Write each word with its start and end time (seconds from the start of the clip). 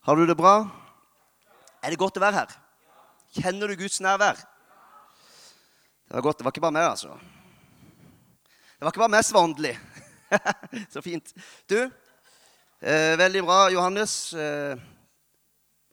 Har 0.00 0.16
du 0.16 0.26
det 0.26 0.36
bra? 0.36 0.64
Er 1.84 1.92
det 1.92 1.98
godt 2.00 2.16
å 2.16 2.22
være 2.22 2.38
her? 2.40 2.52
Kjenner 3.36 3.68
du 3.68 3.76
Guds 3.76 3.98
nærvær? 4.00 4.38
Det 6.08 6.14
var 6.16 6.22
godt. 6.24 6.38
Det 6.38 6.46
var 6.46 6.54
ikke 6.54 6.62
bare 6.64 6.72
meg, 6.72 6.86
altså. 6.88 7.18
Det 8.78 8.86
var 8.86 8.94
ikke 8.94 9.02
bare 9.02 9.12
meg 9.12 9.26
som. 9.28 9.52
Så 10.94 11.02
fint. 11.04 11.34
Du, 11.68 11.76
eh, 11.84 13.18
veldig 13.20 13.42
bra, 13.44 13.58
Johannes, 13.74 14.32
eh, 14.32 14.80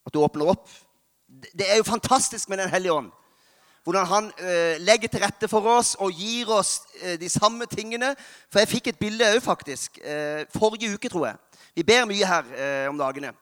at 0.08 0.16
du 0.16 0.22
åpner 0.24 0.54
opp. 0.54 0.70
Det 1.28 1.68
er 1.68 1.82
jo 1.82 1.90
fantastisk 1.90 2.48
med 2.48 2.64
Den 2.64 2.72
hellige 2.72 2.94
ånd. 2.96 3.12
Hvordan 3.84 4.08
han 4.08 4.30
eh, 4.40 4.80
legger 4.88 5.12
til 5.12 5.26
rette 5.26 5.50
for 5.52 5.68
oss 5.68 5.98
og 6.00 6.16
gir 6.16 6.48
oss 6.48 6.78
eh, 7.02 7.20
de 7.20 7.28
samme 7.28 7.68
tingene. 7.68 8.14
For 8.48 8.64
jeg 8.64 8.72
fikk 8.72 8.88
et 8.88 9.04
bilde 9.04 9.28
òg, 9.36 9.42
faktisk. 9.44 10.00
Eh, 10.00 10.48
forrige 10.56 10.94
uke, 10.96 11.12
tror 11.12 11.28
jeg. 11.28 11.60
Vi 11.76 11.84
ber 11.84 12.08
mye 12.08 12.32
her 12.32 12.56
eh, 12.56 12.88
om 12.88 13.04
dagene. 13.04 13.36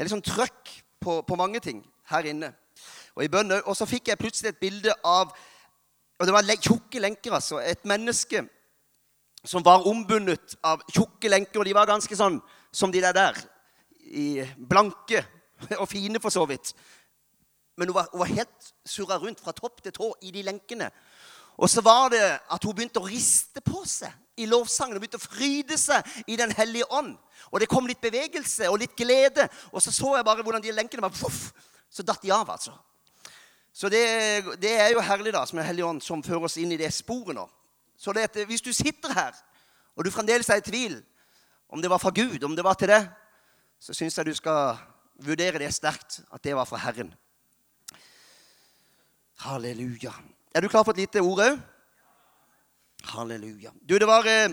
Det 0.00 0.06
er 0.06 0.08
litt 0.08 0.14
sånn 0.14 0.30
trøkk 0.32 0.70
på, 1.04 1.14
på 1.28 1.36
mange 1.36 1.60
ting 1.60 1.82
her 2.08 2.24
inne. 2.24 2.48
Og 3.12 3.26
i 3.26 3.28
bønn. 3.28 3.52
Og 3.68 3.74
så 3.76 3.84
fikk 3.84 4.06
jeg 4.08 4.16
plutselig 4.16 4.54
et 4.54 4.62
bilde 4.62 4.94
av 5.04 5.34
Og 6.16 6.24
det 6.24 6.32
var 6.32 6.48
tjukke 6.56 7.02
lenker, 7.04 7.34
altså. 7.36 7.58
Et 7.60 7.84
menneske 7.84 8.40
som 9.44 9.64
var 9.64 9.84
ombundet 9.84 10.56
av 10.64 10.80
tjukke 10.88 11.28
lenker. 11.28 11.60
Og 11.60 11.68
de 11.68 11.76
var 11.76 11.90
ganske 11.90 12.16
sånn 12.16 12.38
som 12.72 12.88
de 12.88 13.02
der 13.04 13.12
der. 13.12 13.36
I 14.08 14.40
blanke 14.56 15.20
og 15.82 15.84
fine, 15.92 16.16
for 16.16 16.32
så 16.32 16.46
vidt. 16.48 16.72
Men 17.76 17.92
hun 17.92 17.98
var, 18.00 18.08
hun 18.12 18.24
var 18.24 18.32
helt 18.32 18.72
surra 18.88 19.20
rundt 19.20 19.44
fra 19.44 19.52
topp 19.52 19.84
til 19.84 19.92
tå 19.92 20.14
i 20.24 20.32
de 20.32 20.48
lenkene. 20.48 20.88
Og 21.60 21.68
så 21.68 21.84
var 21.84 22.08
det 22.08 22.24
at 22.24 22.64
hun 22.64 22.72
begynte 22.72 23.04
å 23.04 23.08
riste 23.08 23.60
på 23.60 23.84
seg 23.84 24.16
i 24.36 24.46
lovsangen. 24.46 24.96
og 24.96 25.02
begynte 25.02 25.20
å 25.20 25.30
fryde 25.30 25.78
seg 25.78 26.06
i 26.26 26.36
Den 26.36 26.52
hellige 26.52 26.90
ånd. 26.92 27.16
Og 27.50 27.60
det 27.60 27.68
kom 27.68 27.86
litt 27.86 28.00
bevegelse 28.00 28.68
og 28.70 28.78
litt 28.78 28.96
glede. 28.96 29.48
Og 29.72 29.82
så 29.82 29.92
så 29.92 30.16
jeg 30.16 30.24
bare 30.24 30.42
hvordan 30.42 30.62
de 30.62 30.72
lenkene 30.72 31.02
var 31.02 31.14
voff, 31.14 31.52
Så 31.90 32.04
datt 32.06 32.22
de 32.22 32.30
av, 32.30 32.46
altså. 32.50 32.70
Så 33.72 33.88
det, 33.88 34.04
det 34.62 34.70
er 34.78 34.92
jo 34.92 35.00
herlig, 35.00 35.32
da, 35.32 35.44
som 35.46 35.58
er 35.58 35.66
Hellig 35.66 35.84
ånd, 35.84 36.02
som 36.02 36.22
fører 36.22 36.44
oss 36.46 36.56
inn 36.56 36.70
i 36.70 36.78
det 36.78 36.92
sporet 36.94 37.34
nå. 37.34 37.48
Så 37.98 38.12
det, 38.12 38.28
at 38.28 38.46
hvis 38.46 38.62
du 38.62 38.72
sitter 38.72 39.10
her, 39.10 39.34
og 39.96 40.04
du 40.04 40.10
fremdeles 40.14 40.48
er 40.48 40.60
i 40.60 40.64
tvil 40.64 41.00
om 41.68 41.82
det 41.82 41.90
var 41.90 41.98
fra 41.98 42.12
Gud, 42.14 42.44
om 42.44 42.54
det 42.54 42.64
var 42.64 42.78
til 42.78 42.92
deg, 42.92 43.08
så 43.80 43.94
syns 43.96 44.18
jeg 44.18 44.28
du 44.28 44.34
skal 44.38 44.78
vurdere 45.20 45.58
det 45.58 45.72
sterkt, 45.74 46.20
at 46.32 46.42
det 46.44 46.54
var 46.56 46.68
fra 46.68 46.78
Herren. 46.78 47.10
Halleluja. 49.40 50.12
Er 50.54 50.60
du 50.60 50.68
klar 50.68 50.84
for 50.84 50.92
et 50.92 51.02
lite 51.04 51.22
ord 51.24 51.42
òg? 51.44 51.60
Halleluja. 53.04 53.70
Du, 53.88 53.98
det 53.98 54.06
var 54.06 54.26
eh, 54.26 54.50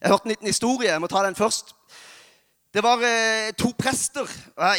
Jeg 0.00 0.10
hørte 0.10 0.24
en 0.24 0.30
liten 0.30 0.46
historie. 0.46 0.90
Jeg 0.90 1.00
må 1.00 1.06
ta 1.06 1.22
den 1.26 1.36
først. 1.36 1.74
Det 2.74 2.82
var 2.82 3.02
eh, 3.04 3.52
to 3.58 3.72
prester. 3.78 4.28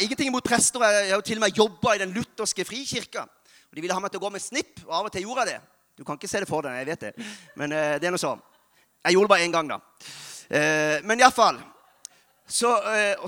Ingenting 0.00 0.28
imot 0.28 0.44
prester. 0.44 0.84
Jeg 0.84 1.10
har 1.10 1.16
jo 1.16 1.26
til 1.26 1.38
og 1.38 1.46
med 1.46 1.56
jobba 1.56 1.94
i 1.94 2.02
den 2.02 2.12
lutherske 2.14 2.64
frikirka. 2.64 3.24
Og 3.70 3.76
De 3.76 3.80
ville 3.80 3.94
ha 3.94 4.00
meg 4.00 4.10
til 4.10 4.20
å 4.20 4.26
gå 4.26 4.30
med 4.34 4.42
snipp, 4.42 4.84
og 4.86 4.94
av 4.94 5.08
og 5.08 5.12
til 5.12 5.26
gjorde 5.26 5.46
jeg 5.46 5.54
det. 5.54 5.60
Du 5.98 6.04
kan 6.04 6.18
ikke 6.18 6.30
se 6.30 6.40
det 6.40 6.48
for 6.48 6.62
deg, 6.62 6.76
jeg 6.78 6.86
vet 6.86 7.08
det. 7.08 7.26
Men 7.56 7.72
eh, 7.72 7.96
det 8.00 8.08
er 8.08 8.14
nå 8.14 8.20
så. 8.20 8.36
Jeg 9.04 9.14
gjorde 9.14 9.28
det 9.28 9.34
bare 9.34 9.46
én 9.46 9.54
gang, 9.54 9.68
da. 9.70 9.80
Men 11.04 11.20
iallfall. 11.20 11.58
Så, 12.48 12.70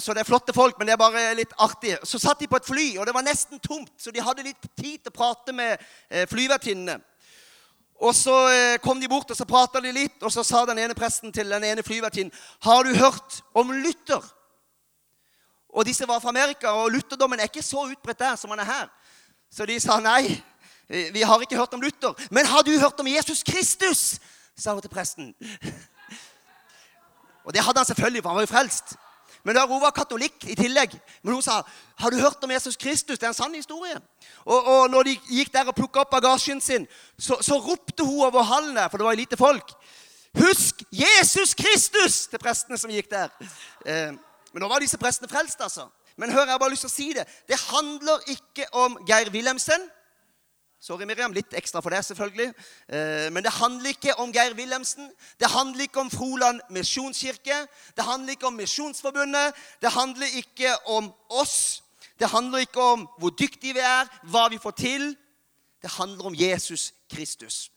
så 0.00 0.14
det 0.16 0.22
er 0.22 0.28
flotte 0.28 0.54
folk, 0.56 0.78
men 0.78 0.88
det 0.88 0.94
er 0.94 1.00
bare 1.00 1.22
litt 1.36 1.52
artig. 1.60 1.92
Så 2.08 2.18
satt 2.18 2.40
de 2.40 2.48
på 2.48 2.56
et 2.56 2.66
fly, 2.66 2.86
og 2.96 3.06
det 3.06 3.14
var 3.14 3.24
nesten 3.24 3.60
tomt, 3.60 3.92
så 4.00 4.10
de 4.10 4.22
hadde 4.24 4.46
litt 4.46 4.70
tid 4.80 4.96
til 4.98 5.12
å 5.12 5.14
prate 5.14 5.54
med 5.54 5.84
flyvertinnene. 6.32 6.96
Og 8.00 8.14
så 8.16 8.34
eh, 8.48 8.78
kom 8.80 9.00
de 9.00 9.08
bort, 9.08 9.30
og 9.30 9.36
så 9.36 9.44
prata 9.44 9.80
de 9.84 9.92
litt, 9.92 10.16
og 10.24 10.32
så 10.32 10.44
sa 10.46 10.64
den 10.68 10.80
ene 10.80 10.96
presten 10.96 11.32
til 11.32 11.50
den 11.52 11.64
ene 11.68 11.84
flyvertinnen 11.84 12.32
Har 12.64 12.84
du 12.84 12.94
hørt 12.96 13.42
om 13.54 13.72
Luther? 13.72 14.24
Og 15.70 15.84
disse 15.86 16.08
var 16.08 16.18
fra 16.18 16.32
Amerika, 16.32 16.72
og 16.72 16.90
lutherdommen 16.90 17.38
er 17.38 17.50
ikke 17.50 17.62
så 17.62 17.84
utbredt 17.92 18.18
der 18.18 18.36
som 18.36 18.50
han 18.50 18.64
er 18.64 18.70
her. 18.70 18.88
Så 19.52 19.66
de 19.66 19.76
sa 19.80 20.00
nei, 20.02 20.40
vi 20.88 21.22
har 21.22 21.42
ikke 21.42 21.58
hørt 21.58 21.74
om 21.74 21.82
Luther. 21.82 22.16
Men 22.30 22.46
har 22.46 22.64
du 22.66 22.72
hørt 22.78 23.00
om 23.00 23.06
Jesus 23.06 23.44
Kristus? 23.46 24.18
sa 24.60 24.74
hun 24.74 24.82
til 24.82 24.90
presten. 24.90 25.34
Og 27.46 27.54
det 27.54 27.62
hadde 27.64 27.78
han 27.78 27.86
selvfølgelig, 27.86 28.22
for 28.22 28.28
han 28.28 28.36
var 28.36 28.42
jo 28.42 28.50
frelst. 28.50 28.96
Men 29.44 29.56
da 29.56 29.64
hun 29.66 29.80
var 29.80 29.94
katolikk 29.96 30.44
i 30.52 30.56
tillegg. 30.58 30.94
Men 31.22 31.34
hun 31.34 31.44
sa 31.44 31.62
har 32.00 32.12
du 32.12 32.20
hørt 32.20 32.44
om 32.44 32.50
Jesus 32.50 32.76
Kristus. 32.76 33.18
Det 33.18 33.26
er 33.26 33.32
en 33.32 33.36
sann 33.38 33.54
historie. 33.54 33.96
Og, 34.44 34.66
og 34.66 34.90
når 34.90 35.08
de 35.08 35.16
gikk 35.30 35.52
der 35.54 35.68
og 35.68 35.76
plukka 35.76 36.02
opp 36.02 36.12
bagasjen 36.12 36.60
sin, 36.60 36.86
så, 37.18 37.38
så 37.44 37.58
ropte 37.60 38.04
hun 38.04 38.26
over 38.28 38.44
hallen 38.46 38.76
der, 38.76 38.88
for 38.88 39.00
det 39.00 39.08
var 39.08 39.18
lite 39.18 39.40
folk. 39.40 39.72
Husk 40.38 40.84
Jesus 40.92 41.54
Kristus! 41.54 42.26
til 42.30 42.38
prestene 42.38 42.78
som 42.78 42.92
gikk 42.92 43.10
der. 43.10 43.32
Eh, 43.86 44.12
men 44.52 44.62
nå 44.62 44.68
var 44.70 44.82
disse 44.82 44.98
prestene 44.98 45.30
frelst, 45.30 45.60
altså. 45.60 45.88
Men 46.20 46.32
hør, 46.32 46.44
jeg 46.44 46.52
har 46.52 46.60
bare 46.60 46.74
lyst 46.74 46.84
til 46.86 46.90
å 46.90 46.94
si 46.94 47.08
det. 47.16 47.24
Det 47.48 47.58
handler 47.70 48.28
ikke 48.34 48.66
om 48.76 48.98
Geir 49.08 49.30
Wilhelmsen. 49.32 49.88
Sorry, 50.80 51.04
Miriam. 51.04 51.32
Litt 51.36 51.52
ekstra 51.52 51.82
for 51.84 51.92
deg, 51.92 52.00
selvfølgelig. 52.04 52.54
Eh, 52.88 53.28
Men 53.32 53.44
det 53.44 53.52
handler 53.52 53.92
ikke 53.92 54.14
om 54.18 54.32
Geir 54.32 54.54
Wilhelmsen. 54.56 55.10
Det 55.40 55.50
handler 55.52 55.84
ikke 55.84 56.00
om 56.00 56.10
Froland 56.10 56.60
misjonskirke. 56.70 57.66
Det 57.96 58.04
handler 58.04 58.30
ikke 58.32 58.46
om 58.46 58.56
Misjonsforbundet. 58.56 59.54
Det 59.82 59.92
handler 59.92 60.26
ikke 60.36 60.72
om 60.88 61.12
oss. 61.28 61.82
Det 62.18 62.28
handler 62.28 62.58
ikke 62.58 62.80
om 62.80 63.08
hvor 63.18 63.30
dyktige 63.30 63.74
vi 63.74 63.84
er, 63.84 64.08
hva 64.22 64.48
vi 64.48 64.58
får 64.58 64.70
til. 64.70 65.16
Det 65.82 65.90
handler 65.90 66.24
om 66.24 66.34
Jesus 66.34 66.94
Kristus. 67.12 67.70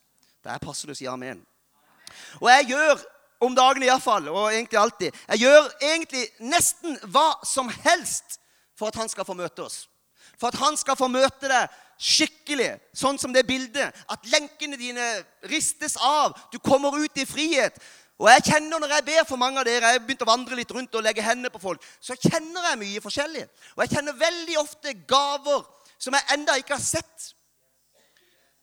Der 0.43 0.57
passer 0.57 0.87
det 0.87 0.95
å 0.95 0.99
si 0.99 1.07
amen. 1.07 1.43
Og 2.39 2.49
jeg 2.49 2.71
gjør 2.71 3.03
om 3.43 3.55
dagene 3.55 3.85
iallfall, 3.85 4.27
og 4.29 4.53
egentlig 4.53 4.79
alltid 4.79 5.11
Jeg 5.27 5.39
gjør 5.39 5.71
egentlig 5.81 6.27
nesten 6.39 6.99
hva 7.03 7.33
som 7.43 7.67
helst 7.69 8.39
for 8.75 8.87
at 8.87 8.95
han 8.95 9.09
skal 9.09 9.25
få 9.25 9.33
møte 9.33 9.63
oss. 9.63 9.89
For 10.39 10.47
at 10.47 10.59
han 10.59 10.77
skal 10.77 10.95
få 10.95 11.07
møte 11.07 11.47
deg 11.51 11.67
skikkelig, 12.03 12.71
sånn 12.95 13.19
som 13.21 13.33
det 13.33 13.45
bildet. 13.47 13.95
At 14.11 14.25
lenkene 14.31 14.79
dine 14.79 15.05
ristes 15.51 15.95
av. 15.95 16.35
Du 16.51 16.59
kommer 16.59 16.95
ut 16.99 17.17
i 17.17 17.27
frihet. 17.27 17.77
Og 18.21 18.29
jeg 18.29 18.43
kjenner 18.51 18.79
Når 18.79 18.91
jeg 18.97 19.05
ber 19.05 19.23
for 19.27 19.41
mange 19.41 19.59
av 19.59 19.65
dere, 19.65 19.87
jeg 19.89 19.99
har 19.99 20.03
begynt 20.05 20.25
å 20.25 20.29
vandre 20.29 20.55
litt 20.55 20.71
rundt 20.71 20.95
og 20.95 21.03
legge 21.03 21.23
hendene 21.23 21.51
på 21.51 21.61
folk, 21.61 21.81
så 21.99 22.15
kjenner 22.15 22.69
jeg 22.69 22.81
mye 22.81 23.01
forskjellig. 23.03 23.47
Og 23.75 23.83
jeg 23.83 23.95
kjenner 23.95 24.19
veldig 24.19 24.59
ofte 24.61 24.93
gaver 25.07 25.63
som 25.97 26.13
jeg 26.13 26.29
enda 26.35 26.57
ikke 26.59 26.75
har 26.75 26.83
sett. 26.83 27.33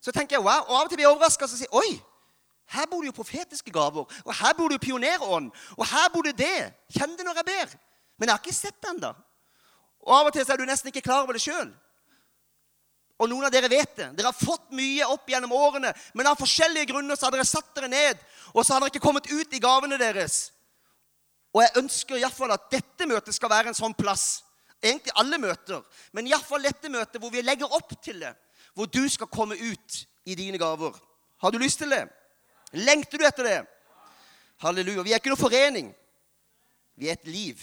Så 0.00 0.12
tenker 0.12 0.36
jeg, 0.36 0.44
wow, 0.44 0.64
Og 0.68 0.76
av 0.76 0.84
og 0.84 0.88
til 0.88 1.00
blir 1.00 1.08
jeg 1.08 1.12
overraska 1.12 1.44
og 1.44 1.52
sier 1.52 1.76
Oi, 1.76 2.00
her 2.70 2.86
bor 2.86 3.02
det 3.02 3.10
jo 3.10 3.16
profetiske 3.16 3.72
gaver. 3.74 4.06
Og 4.24 4.34
her 4.36 4.54
bor 4.56 4.68
det 4.70 4.78
jo 4.78 4.86
pionerånd. 4.86 5.50
Og 5.76 5.86
her 5.86 6.08
bor 6.14 6.22
det 6.22 6.36
det. 6.38 6.70
Kjenn 6.94 7.16
det 7.18 7.26
når 7.26 7.40
jeg 7.40 7.48
ber. 7.50 7.76
Men 8.18 8.28
jeg 8.28 8.36
har 8.36 8.42
ikke 8.44 8.54
sett 8.54 8.78
det 8.78 8.92
ennå. 8.94 9.10
Og 10.06 10.12
av 10.16 10.28
og 10.28 10.32
til 10.32 10.46
så 10.46 10.54
er 10.54 10.60
du 10.60 10.68
nesten 10.68 10.92
ikke 10.92 11.02
klar 11.04 11.24
over 11.24 11.36
det 11.36 11.42
sjøl. 11.42 11.72
Og 13.20 13.28
noen 13.28 13.44
av 13.44 13.52
dere 13.52 13.68
vet 13.68 13.92
det. 13.98 14.06
Dere 14.16 14.30
har 14.30 14.36
fått 14.36 14.70
mye 14.72 15.06
opp 15.12 15.28
gjennom 15.28 15.52
årene, 15.52 15.92
men 16.16 16.28
av 16.30 16.38
forskjellige 16.40 16.88
grunner 16.88 17.18
så 17.18 17.28
har 17.28 17.34
dere 17.36 17.48
satt 17.48 17.74
dere 17.76 17.90
ned, 17.92 18.20
og 18.54 18.64
så 18.64 18.72
har 18.72 18.80
dere 18.80 18.94
ikke 18.94 19.04
kommet 19.04 19.28
ut 19.28 19.56
i 19.56 19.60
gavene 19.60 19.98
deres. 20.00 20.46
Og 21.52 21.60
jeg 21.64 21.76
ønsker 21.82 22.16
i 22.16 22.22
hvert 22.24 22.36
fall 22.36 22.54
at 22.54 22.70
dette 22.72 23.08
møtet 23.10 23.36
skal 23.36 23.52
være 23.52 23.72
en 23.72 23.76
sånn 23.76 23.96
plass. 23.98 24.44
Egentlig 24.80 25.12
alle 25.20 25.36
møter, 25.42 25.82
men 26.16 26.30
iallfall 26.30 26.64
dette 26.64 26.88
møtet 26.88 27.20
hvor 27.20 27.32
vi 27.34 27.42
legger 27.44 27.74
opp 27.76 27.92
til 28.00 28.22
det. 28.22 28.32
Hvor 28.72 28.88
du 28.88 29.02
skal 29.12 29.28
komme 29.28 29.58
ut 29.58 29.98
i 30.24 30.36
dine 30.38 30.56
gaver. 30.58 30.94
Har 31.42 31.52
du 31.52 31.58
lyst 31.60 31.82
til 31.82 31.92
det? 31.92 32.06
Lengter 32.72 33.20
du 33.20 33.26
etter 33.26 33.44
det? 33.44 33.58
Halleluja. 34.62 35.04
Vi 35.04 35.12
er 35.12 35.20
ikke 35.20 35.32
noen 35.32 35.42
forening. 35.42 35.92
Vi 36.96 37.08
er 37.08 37.18
et 37.18 37.28
liv. 37.28 37.60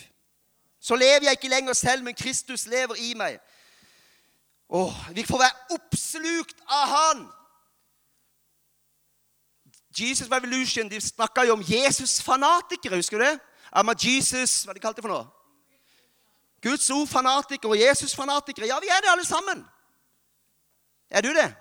Så 0.80 0.96
lever 0.96 1.30
jeg 1.30 1.40
ikke 1.40 1.50
lenger 1.50 1.74
selv, 1.74 2.04
men 2.04 2.18
Kristus 2.18 2.68
lever 2.70 3.00
i 3.02 3.14
meg. 3.18 3.40
Åh, 4.70 5.10
Vi 5.16 5.24
får 5.24 5.38
være 5.38 5.78
oppslukt 5.78 6.62
av 6.68 6.88
Han. 6.88 7.28
Jesus 10.00 10.32
Revolution 10.32 10.90
de 10.90 11.02
snakka 11.02 11.46
jo 11.48 11.54
om 11.54 11.64
Jesus-fanatikere. 11.64 12.96
Husker 12.96 13.18
du 13.18 13.24
det? 13.24 13.40
Amma 13.72 13.96
Jesus 13.98 14.64
Hva 14.64 14.74
de 14.74 14.80
kalte 14.80 15.02
det 15.02 15.08
for 15.08 15.14
noe? 15.14 15.26
Guds 16.62 16.90
ord-fanatikere 16.90 17.72
og 17.72 17.80
Jesus-fanatikere. 17.80 18.68
Ja, 18.68 18.80
vi 18.82 18.90
er 18.90 19.02
det 19.02 19.12
alle 19.12 19.26
sammen. 19.26 19.66
Er 21.10 21.22
du 21.22 21.30
det? 21.34 21.56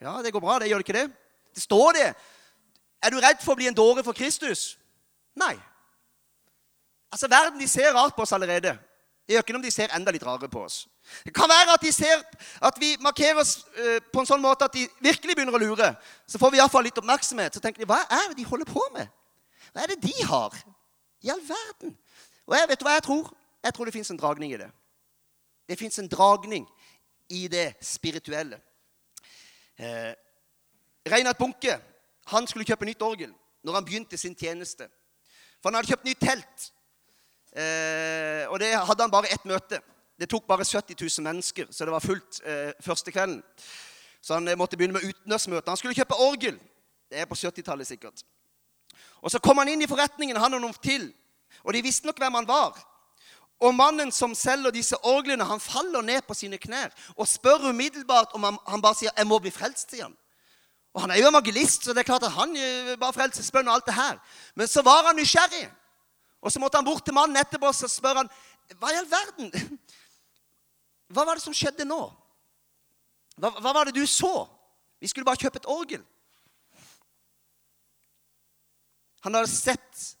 Ja, 0.00 0.22
det 0.22 0.32
går 0.32 0.40
bra. 0.40 0.58
det 0.58 0.68
Gjør 0.68 0.82
det 0.82 0.88
ikke 0.88 0.98
det? 0.98 1.10
Det 1.54 1.62
står 1.62 1.92
det. 1.92 2.14
Er 3.02 3.10
du 3.10 3.20
redd 3.20 3.42
for 3.44 3.52
å 3.52 3.60
bli 3.60 3.68
en 3.68 3.76
dåre 3.76 4.04
for 4.04 4.16
Kristus? 4.16 4.78
Nei. 5.36 5.54
Altså, 7.12 7.28
Verden 7.28 7.60
de 7.60 7.68
ser 7.68 7.92
rart 7.94 8.16
på 8.16 8.24
oss 8.24 8.32
allerede. 8.32 8.78
Det 9.26 9.34
gjør 9.34 9.42
ikke 9.42 9.54
noe 9.56 9.58
om 9.58 9.66
de 9.66 9.74
ser 9.74 9.94
enda 9.94 10.12
litt 10.14 10.22
rarere 10.22 10.48
på 10.50 10.60
oss. 10.62 10.84
Det 11.26 11.32
kan 11.34 11.50
være 11.50 11.74
at 11.74 11.82
de 11.82 11.90
ser 11.92 12.20
at 12.68 12.76
vi 12.78 12.92
markerer 13.02 13.40
oss 13.42 13.56
eh, 13.74 13.98
på 14.12 14.22
en 14.22 14.28
sånn 14.28 14.42
måte 14.42 14.68
at 14.68 14.74
de 14.76 14.84
virkelig 15.02 15.34
begynner 15.34 15.56
å 15.56 15.60
lure. 15.62 15.88
Så 16.30 16.38
får 16.38 16.54
vi 16.54 16.60
iallfall 16.60 16.86
litt 16.86 16.98
oppmerksomhet. 17.02 17.56
Så 17.56 17.62
tenker 17.62 17.82
de 17.82 17.88
hva 17.90 17.98
er 18.06 18.28
det 18.30 18.38
de 18.38 18.46
holder 18.46 18.70
på 18.70 18.84
med? 18.94 19.10
Hva 19.72 19.82
er 19.82 19.94
det 19.94 19.98
de 20.04 20.14
har? 20.30 20.54
I 21.26 21.32
all 21.34 21.42
verden. 21.42 21.96
Og 22.46 22.54
jeg 22.54 22.70
vet 22.70 22.80
du 22.80 22.86
hva 22.86 22.94
jeg 22.94 23.06
tror? 23.08 23.32
Jeg 23.66 23.74
tror 23.74 23.90
det 23.90 23.96
fins 23.96 24.12
en 24.14 24.20
dragning 24.20 24.54
i 24.54 24.60
det. 24.62 24.70
Det 25.66 25.78
fins 25.78 25.98
en 25.98 26.08
dragning 26.08 26.68
i 27.34 27.48
det 27.50 27.66
spirituelle. 27.82 28.60
Eh, 29.74 30.14
Reinhard 31.10 31.38
Bunke 31.38 31.80
han 32.30 32.46
skulle 32.46 32.66
kjøpe 32.66 32.86
nytt 32.86 33.02
orgel 33.02 33.34
når 33.66 33.80
han 33.80 33.84
begynte 33.86 34.18
sin 34.18 34.38
tjeneste. 34.38 34.86
For 35.58 35.70
han 35.70 35.80
hadde 35.80 35.90
kjøpt 35.90 36.06
nytt 36.06 36.22
telt. 36.22 36.70
Eh, 37.56 38.44
og 38.52 38.60
det 38.60 38.74
hadde 38.76 39.02
han 39.02 39.12
bare 39.12 39.32
ett 39.32 39.44
møte. 39.48 39.80
Det 40.20 40.28
tok 40.28 40.46
bare 40.48 40.64
70 40.64 40.96
000 41.00 41.24
mennesker, 41.24 41.66
så 41.70 41.84
det 41.84 41.92
var 41.92 42.04
fullt 42.04 42.40
eh, 42.44 42.72
første 42.80 43.12
kvelden. 43.12 43.42
Så 44.20 44.34
han 44.34 44.48
eh, 44.48 44.56
måtte 44.56 44.76
begynne 44.76 44.96
med 44.96 45.04
utendørsmøte. 45.04 45.70
Han 45.70 45.76
skulle 45.76 45.94
kjøpe 45.96 46.18
orgel. 46.20 46.58
Det 47.10 47.20
er 47.20 47.28
på 47.28 47.34
70-tallet 47.34 47.86
sikkert. 47.86 48.24
Og 49.20 49.30
Så 49.30 49.38
kom 49.38 49.58
han 49.58 49.68
inn 49.68 49.82
i 49.82 49.88
forretningen, 49.88 50.36
han 50.36 50.54
og 50.54 50.60
noen 50.60 50.76
til. 50.82 51.08
Og 51.64 51.72
de 51.72 51.82
visste 51.82 52.06
nok 52.06 52.18
hvem 52.20 52.34
han 52.34 52.48
var. 52.48 52.76
Og 53.60 53.72
mannen 53.74 54.12
som 54.12 54.34
selger 54.36 54.70
disse 54.70 54.96
orglene, 55.04 55.44
han 55.44 55.60
faller 55.60 56.04
ned 56.04 56.26
på 56.28 56.34
sine 56.36 56.58
knær 56.60 56.92
og 57.16 57.28
spør 57.28 57.70
umiddelbart 57.70 58.34
om 58.36 58.44
han, 58.44 58.58
han 58.68 58.82
bare 58.82 58.94
sier 58.94 59.10
'Jeg 59.16 59.26
må 59.26 59.38
bli 59.38 59.50
frelst', 59.50 59.90
sier 59.90 60.02
han. 60.02 60.16
Og 60.94 61.00
Han 61.00 61.10
er 61.10 61.16
jo 61.16 61.28
evangelist, 61.28 61.84
så 61.84 61.92
det 61.92 61.98
er 61.98 62.10
klart 62.10 62.22
at 62.22 62.32
han 62.32 62.56
eh, 62.56 62.96
bare 62.96 63.12
frelsesbønn 63.12 63.68
og 63.68 63.74
alt 63.74 63.86
det 63.86 63.94
her. 63.94 64.18
Men 64.54 64.68
så 64.68 64.82
var 64.82 65.06
han 65.06 65.16
nysgjerrig. 65.16 65.70
Og 66.46 66.52
så 66.52 66.60
måtte 66.62 66.78
han 66.78 66.86
bort 66.86 67.02
til 67.04 67.14
mannen 67.14 67.36
etterpå 67.40 67.66
og 67.66 67.90
spør 67.90 68.20
han, 68.22 68.28
'Hva 68.78 68.92
i 68.92 68.98
all 69.00 69.10
verden? 69.10 69.78
Hva 71.12 71.24
var 71.26 71.34
det 71.34 71.42
som 71.42 71.54
skjedde 71.54 71.84
nå? 71.84 71.98
Hva, 73.36 73.50
hva 73.50 73.72
var 73.74 73.84
det 73.84 73.94
du 73.94 74.06
så? 74.06 74.46
Vi 75.00 75.08
skulle 75.08 75.24
bare 75.24 75.42
kjøpe 75.42 75.58
et 75.58 75.66
orgel.' 75.66 76.06
Han 79.26 79.34
hadde 79.34 79.50
sett 79.50 80.12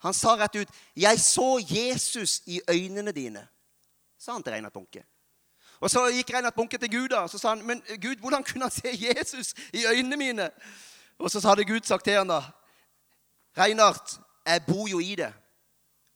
Han 0.00 0.14
sa 0.14 0.36
rett 0.36 0.56
ut, 0.56 0.68
'Jeg 0.96 1.20
så 1.20 1.58
Jesus 1.60 2.42
i 2.46 2.60
øynene 2.68 3.12
dine', 3.12 3.48
sa 4.18 4.32
han 4.32 4.42
til 4.42 4.52
Reinhard 4.52 4.72
Bunke. 4.72 5.04
Og 5.80 5.90
Så 5.90 6.06
gikk 6.08 6.30
Reinhard 6.30 6.54
Bunke 6.54 6.78
til 6.78 6.90
Gud 6.90 7.12
og 7.12 7.30
så 7.30 7.38
sa 7.38 7.48
han, 7.48 7.66
'Men 7.66 7.82
Gud, 8.02 8.16
hvordan 8.16 8.44
kunne 8.44 8.64
han 8.64 8.70
se 8.70 8.88
Jesus 9.00 9.54
i 9.72 9.86
øynene 9.86 10.16
mine?' 10.16 10.50
Og 11.18 11.30
så 11.30 11.48
hadde 11.48 11.64
Gud 11.64 11.80
sagt 11.84 12.04
til 12.04 12.12
han 12.12 12.28
da, 12.28 12.42
'Reinhard, 13.56 14.29
jeg 14.50 14.66
bor 14.66 14.88
jo 14.88 15.00
i 15.00 15.14
det. 15.18 15.32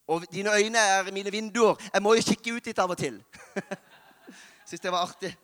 Og 0.07 0.25
dine 0.31 0.53
øyne 0.53 0.77
er 0.77 1.11
mine 1.11 1.31
vinduer. 1.31 1.75
Jeg 1.93 2.03
må 2.03 2.13
jo 2.13 2.21
kikke 2.25 2.53
ut 2.55 2.69
litt 2.69 2.79
av 2.79 2.93
og 2.93 2.97
til.' 2.97 3.23
Syns 4.69 4.81
det 4.81 4.91
var 4.91 5.05
artig. 5.05 5.35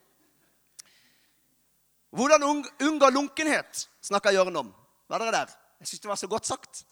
Hvordan 2.11 2.43
unngå 2.81 3.09
lunkenhet 3.09 3.89
snakka 4.01 4.33
Jørn 4.33 4.55
om. 4.55 4.73
Var 5.09 5.17
dere 5.17 5.31
der? 5.31 5.53
Jeg 5.79 5.88
syns 5.88 5.99
det 5.99 6.09
var 6.09 6.15
så 6.15 6.27
godt 6.27 6.47
sagt. 6.47 6.83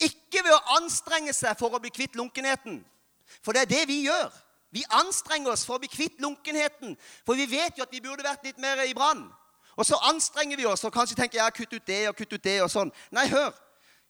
Ikke 0.00 0.42
ved 0.44 0.54
å 0.54 0.78
anstrenge 0.78 1.32
seg 1.32 1.58
for 1.58 1.74
å 1.74 1.80
bli 1.82 1.92
kvitt 1.94 2.16
lunkenheten. 2.16 2.80
For 3.42 3.52
det 3.52 3.64
er 3.64 3.70
det 3.70 3.88
vi 3.88 4.04
gjør. 4.06 4.32
Vi 4.74 4.82
anstrenger 4.90 5.52
oss 5.52 5.62
for 5.66 5.78
å 5.78 5.82
bli 5.82 5.90
kvitt 5.90 6.18
lunkenheten. 6.22 6.96
For 7.26 7.38
vi 7.38 7.46
vet 7.46 7.78
jo 7.78 7.84
at 7.86 7.92
vi 7.94 8.02
burde 8.02 8.26
vært 8.26 8.46
litt 8.46 8.58
mer 8.58 8.82
i 8.82 8.94
brann. 8.96 9.26
Og 9.76 9.86
så 9.86 9.98
anstrenger 10.10 10.58
vi 10.58 10.66
oss 10.66 10.84
og 10.86 10.94
kanskje 10.94 11.18
tenker 11.18 11.38
ja, 11.38 11.50
kutt 11.50 11.72
ut 11.72 11.86
det 11.86 12.08
og 12.08 12.16
kutt 12.18 12.32
ut 12.32 12.44
det 12.44 12.58
og 12.62 12.70
sånn. 12.72 12.90
Nei, 13.14 13.26
hør. 13.30 13.54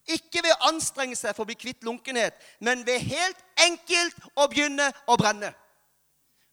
Ikke 0.04 0.42
ved 0.44 0.52
å 0.52 0.68
anstrenge 0.68 1.16
seg 1.16 1.32
for 1.32 1.44
å 1.44 1.48
bli 1.48 1.56
kvitt 1.56 1.84
lunkenhet, 1.86 2.36
men 2.60 2.82
ved 2.84 3.00
helt 3.08 3.40
enkelt 3.64 4.18
å 4.36 4.46
begynne 4.52 4.90
å 5.08 5.16
brenne. 5.16 5.48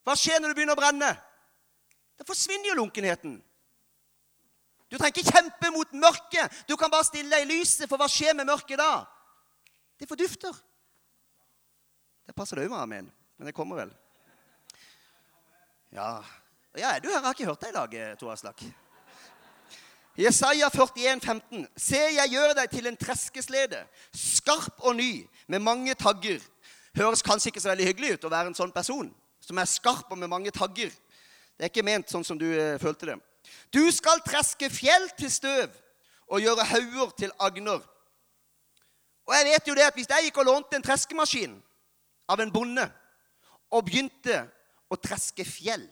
Hva 0.07 0.15
skjer 0.18 0.39
når 0.39 0.51
du 0.51 0.59
begynner 0.59 0.77
å 0.77 0.80
brenne? 0.80 1.09
Da 2.18 2.27
forsvinner 2.27 2.71
jo 2.71 2.77
lunkenheten. 2.80 3.39
Du 4.92 4.98
trenger 4.98 5.19
ikke 5.19 5.33
kjempe 5.36 5.71
mot 5.71 5.94
mørket. 5.95 6.63
Du 6.68 6.75
kan 6.80 6.92
bare 6.92 7.07
stille 7.07 7.31
deg 7.31 7.45
i 7.45 7.57
lyset, 7.57 7.88
for 7.89 8.00
hva 8.00 8.07
skjer 8.12 8.36
med 8.38 8.48
mørket 8.48 8.80
da? 8.80 9.06
Det 10.00 10.07
fordufter. 10.09 10.56
Det 12.27 12.36
passer 12.36 12.59
det 12.59 12.68
òg 12.68 12.74
med 12.74 12.83
amen, 12.83 13.12
men 13.38 13.50
det 13.50 13.56
kommer 13.56 13.81
vel. 13.83 13.92
Ja, 15.92 16.21
ja 16.80 16.94
du 17.03 17.09
har 17.12 17.33
ikke 17.33 17.50
hørt 17.50 17.63
deg 17.65 17.74
i 17.74 17.77
dag, 17.77 17.95
eh, 18.00 18.15
Tor 18.19 18.31
Aslak. 18.31 18.63
Jesaja 20.17 20.69
41, 20.69 21.21
15. 21.21 21.67
Se, 21.77 21.97
jeg 21.97 22.31
gjør 22.33 22.53
deg 22.57 22.71
til 22.71 22.87
en 22.89 22.97
treskeslede, 22.99 23.79
skarp 24.15 24.83
og 24.83 24.95
ny, 24.95 25.27
med 25.47 25.63
mange 25.63 25.95
tagger. 25.95 26.41
Høres 26.97 27.23
kanskje 27.23 27.51
ikke 27.51 27.63
så 27.63 27.71
veldig 27.71 27.87
hyggelig 27.87 28.17
ut 28.17 28.27
å 28.27 28.33
være 28.33 28.51
en 28.51 28.57
sånn 28.57 28.73
person 28.75 29.07
som 29.41 29.57
er 29.57 29.69
skarp 29.69 30.11
og 30.11 30.19
med 30.19 30.29
mange 30.31 30.51
tagger. 30.51 30.91
Det 31.55 31.65
er 31.65 31.71
ikke 31.71 31.85
ment 31.87 32.11
sånn 32.11 32.25
som 32.27 32.39
du 32.39 32.47
eh, 32.51 32.79
følte 32.81 33.13
det. 33.13 33.17
Du 33.71 33.83
skal 33.95 34.19
treske 34.25 34.67
fjell 34.71 35.07
til 35.17 35.31
støv 35.31 35.71
og 36.31 36.43
gjøre 36.43 36.67
hauger 36.67 37.15
til 37.17 37.33
agner. 37.39 37.81
Og 39.27 39.35
jeg 39.37 39.47
vet 39.47 39.67
jo 39.67 39.75
det 39.77 39.87
at 39.87 39.95
Hvis 39.95 40.09
jeg 40.09 40.27
gikk 40.27 40.41
og 40.41 40.47
lånte 40.49 40.75
en 40.75 40.83
treskemaskin 40.83 41.55
av 42.27 42.41
en 42.41 42.51
bonde 42.51 42.83
og 43.71 43.85
begynte 43.87 44.43
å 44.91 44.97
treske 44.99 45.45
fjell 45.47 45.85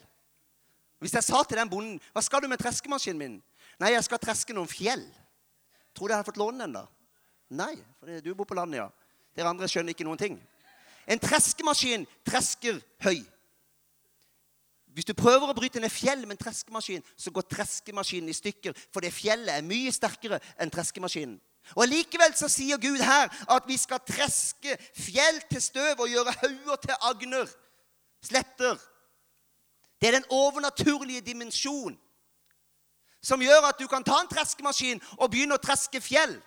Hvis 1.00 1.14
jeg 1.16 1.24
sa 1.24 1.42
til 1.44 1.56
den 1.56 1.70
bonden 1.70 2.00
'Hva 2.12 2.20
skal 2.22 2.42
du 2.42 2.48
med 2.48 2.58
treskemaskinen 2.58 3.18
min?' 3.18 3.42
'Nei, 3.80 3.94
jeg 3.96 4.04
skal 4.04 4.20
treske 4.20 4.54
noen 4.56 4.68
fjell.' 4.68 5.08
Tror 5.96 6.06
du 6.06 6.12
jeg 6.12 6.20
hadde 6.20 6.28
fått 6.28 6.38
låne 6.38 6.62
den, 6.62 6.76
da? 6.76 6.84
Nei, 7.50 7.74
for 7.98 8.20
du 8.22 8.34
bor 8.38 8.46
på 8.46 8.54
landet, 8.54 8.78
ja. 8.78 8.88
Dere 9.34 9.50
andre 9.50 9.66
skjønner 9.66 9.94
ikke 9.94 10.06
noen 10.06 10.20
ting. 10.20 10.36
En 11.10 11.18
treskemaskin 11.18 12.04
tresker 12.26 12.78
høy. 13.02 13.24
Hvis 14.94 15.06
du 15.06 15.14
prøver 15.14 15.50
å 15.50 15.54
bryte 15.56 15.80
ned 15.82 15.90
fjell 15.90 16.22
med 16.26 16.36
en 16.36 16.42
treskemaskin, 16.44 17.02
så 17.18 17.32
går 17.34 17.46
treskemaskinen 17.50 18.30
i 18.30 18.36
stykker. 18.36 18.76
For 18.94 19.02
det 19.02 19.14
fjellet 19.14 19.54
er 19.54 19.66
mye 19.66 19.90
sterkere 19.94 20.40
enn 20.60 20.70
treskemaskinen. 20.70 21.38
Og 21.76 21.86
Likevel 21.86 22.34
så 22.38 22.48
sier 22.50 22.80
Gud 22.82 23.02
her 23.04 23.28
at 23.50 23.66
vi 23.68 23.76
skal 23.78 24.00
treske 24.06 24.76
fjell 24.96 25.42
til 25.50 25.62
støv 25.62 26.02
og 26.02 26.10
gjøre 26.10 26.34
hauger 26.40 26.80
til 26.86 26.94
agner. 27.10 27.50
Sletter. 28.22 28.78
Det 30.00 30.08
er 30.08 30.18
den 30.18 30.30
overnaturlige 30.30 31.22
dimensjon 31.26 31.98
som 33.22 33.42
gjør 33.42 33.68
at 33.68 33.78
du 33.78 33.86
kan 33.88 34.04
ta 34.04 34.20
en 34.20 34.30
treskemaskin 34.30 35.00
og 35.18 35.30
begynne 35.30 35.58
å 35.58 35.62
treske 35.62 36.00
fjell. 36.00 36.38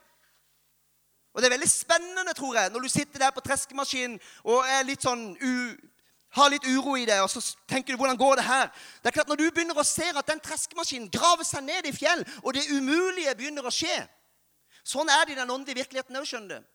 Og 1.33 1.41
Det 1.41 1.47
er 1.47 1.55
veldig 1.55 1.69
spennende, 1.69 2.33
tror 2.33 2.55
jeg, 2.55 2.69
når 2.69 2.79
du 2.79 2.89
sitter 2.89 3.19
der 3.19 3.31
på 3.33 3.41
treskemaskinen 3.41 4.19
og 4.43 4.65
er 4.69 4.85
litt 4.85 5.01
sånn 5.01 5.33
u 5.41 5.75
har 6.33 6.49
litt 6.49 6.65
uro 6.65 6.95
i 6.97 7.05
det, 7.05 7.19
og 7.21 7.29
så 7.29 7.41
tenker 7.69 7.93
du 7.93 7.97
'hvordan 7.97 8.17
går 8.17 8.35
det 8.35 8.43
her?' 8.43 8.71
Det 9.03 9.05
er 9.05 9.11
klart 9.11 9.27
Når 9.27 9.35
du 9.35 9.51
begynner 9.51 9.77
å 9.77 9.83
se 9.83 10.03
at 10.17 10.27
den 10.27 10.39
treskemaskinen 10.39 11.09
graver 11.09 11.43
seg 11.43 11.63
ned 11.63 11.85
i 11.85 11.91
fjell, 11.91 12.25
og 12.43 12.53
det 12.53 12.69
umulige 12.71 13.35
begynner 13.35 13.61
å 13.61 13.69
skje 13.69 14.07
Sånn 14.83 15.09
er 15.09 15.25
det 15.25 15.31
i 15.31 15.39
den 15.39 15.49
åndelige 15.49 15.75
virkeligheten 15.75 16.15
òg, 16.15 16.25
skjønner 16.25 16.59
du. 16.59 16.65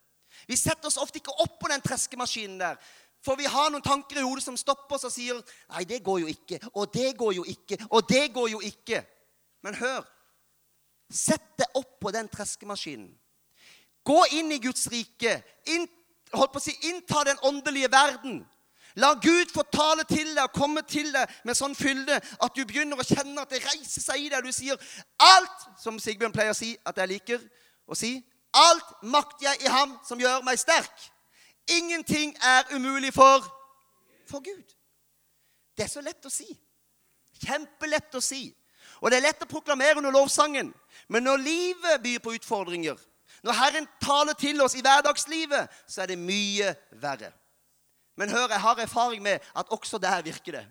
Vi 0.47 0.57
setter 0.57 0.87
oss 0.87 0.97
ofte 0.97 1.19
ikke 1.19 1.41
opp 1.43 1.61
på 1.61 1.69
den 1.69 1.81
treskemaskinen 1.81 2.59
der. 2.59 2.77
For 3.23 3.37
vi 3.37 3.45
har 3.45 3.71
noen 3.71 3.83
tanker 3.83 4.17
i 4.17 4.23
hodet 4.23 4.45
som 4.45 4.57
stopper 4.57 4.95
oss 4.95 5.05
og 5.05 5.13
sier 5.13 5.43
'Nei, 5.71 5.85
det 5.85 6.05
går 6.05 6.21
jo 6.21 6.27
ikke. 6.27 6.71
Og 6.75 6.93
det 6.93 7.17
går 7.19 7.33
jo 7.35 7.45
ikke. 7.45 7.87
Og 7.91 8.09
det 8.09 8.33
går 8.33 8.49
jo 8.49 8.61
ikke.' 8.61 9.18
Men 9.63 9.79
hør. 9.79 10.05
Sett 11.11 11.57
deg 11.59 11.79
opp 11.79 11.97
på 12.03 12.13
den 12.15 12.29
treskemaskinen. 12.29 13.11
Gå 14.05 14.19
inn 14.39 14.53
i 14.53 14.61
Guds 14.63 14.87
rike. 14.93 15.39
Inn, 15.73 15.89
holdt 16.33 16.55
på 16.55 16.61
å 16.61 16.65
si, 16.65 16.75
innta 16.89 17.25
den 17.29 17.41
åndelige 17.49 17.91
verden. 17.93 18.43
La 18.99 19.13
Gud 19.15 19.53
få 19.53 19.63
tale 19.73 20.05
til 20.09 20.31
deg 20.33 20.43
og 20.43 20.57
komme 20.57 20.83
til 20.89 21.11
deg 21.13 21.31
med 21.47 21.57
sånn 21.57 21.77
fylde 21.77 22.17
at 22.19 22.57
du 22.57 22.65
begynner 22.67 22.99
å 22.99 23.07
kjenne 23.07 23.45
at 23.45 23.53
det 23.53 23.61
reiser 23.63 24.03
seg 24.03 24.25
i 24.25 24.31
deg. 24.33 24.45
Du 24.45 24.55
sier 24.55 24.81
alt, 25.23 25.67
som 25.79 26.01
Sigbjørn 26.03 26.35
pleier 26.35 26.55
å 26.55 26.59
si 26.59 26.73
at 26.89 26.99
jeg 26.99 27.13
liker 27.13 27.45
å 27.87 27.99
si. 27.99 28.17
Alt 28.57 29.05
makter 29.07 29.51
jeg 29.51 29.67
i 29.67 29.73
ham 29.73 29.95
som 30.09 30.21
gjør 30.21 30.43
meg 30.47 30.59
sterk. 30.61 31.05
Ingenting 31.69 32.33
er 32.43 32.65
umulig 32.73 33.13
for, 33.15 33.45
for 34.27 34.43
Gud. 34.43 34.65
Det 35.77 35.85
er 35.85 35.93
så 35.93 36.03
lett 36.03 36.25
å 36.27 36.33
si. 36.33 36.49
Kjempelett 37.45 38.17
å 38.19 38.25
si. 38.25 38.49
Og 39.01 39.11
det 39.11 39.19
er 39.19 39.27
lett 39.29 39.45
å 39.45 39.51
proklamere 39.51 40.01
under 40.01 40.15
lovsangen. 40.15 40.73
Men 41.09 41.27
når 41.27 41.45
livet 41.45 42.03
byr 42.03 42.23
på 42.23 42.35
utfordringer, 42.39 42.99
når 43.43 43.59
Herren 43.59 43.87
taler 44.03 44.35
til 44.39 44.61
oss 44.63 44.75
i 44.75 44.83
hverdagslivet, 44.83 45.71
så 45.87 46.03
er 46.03 46.13
det 46.13 46.19
mye 46.19 46.73
verre. 46.99 47.31
Men 48.19 48.33
hør, 48.35 48.49
jeg 48.51 48.61
har 48.61 48.83
erfaring 48.83 49.23
med 49.23 49.45
at 49.57 49.71
også 49.71 49.99
der 50.03 50.23
virker 50.27 50.59
det. 50.59 50.67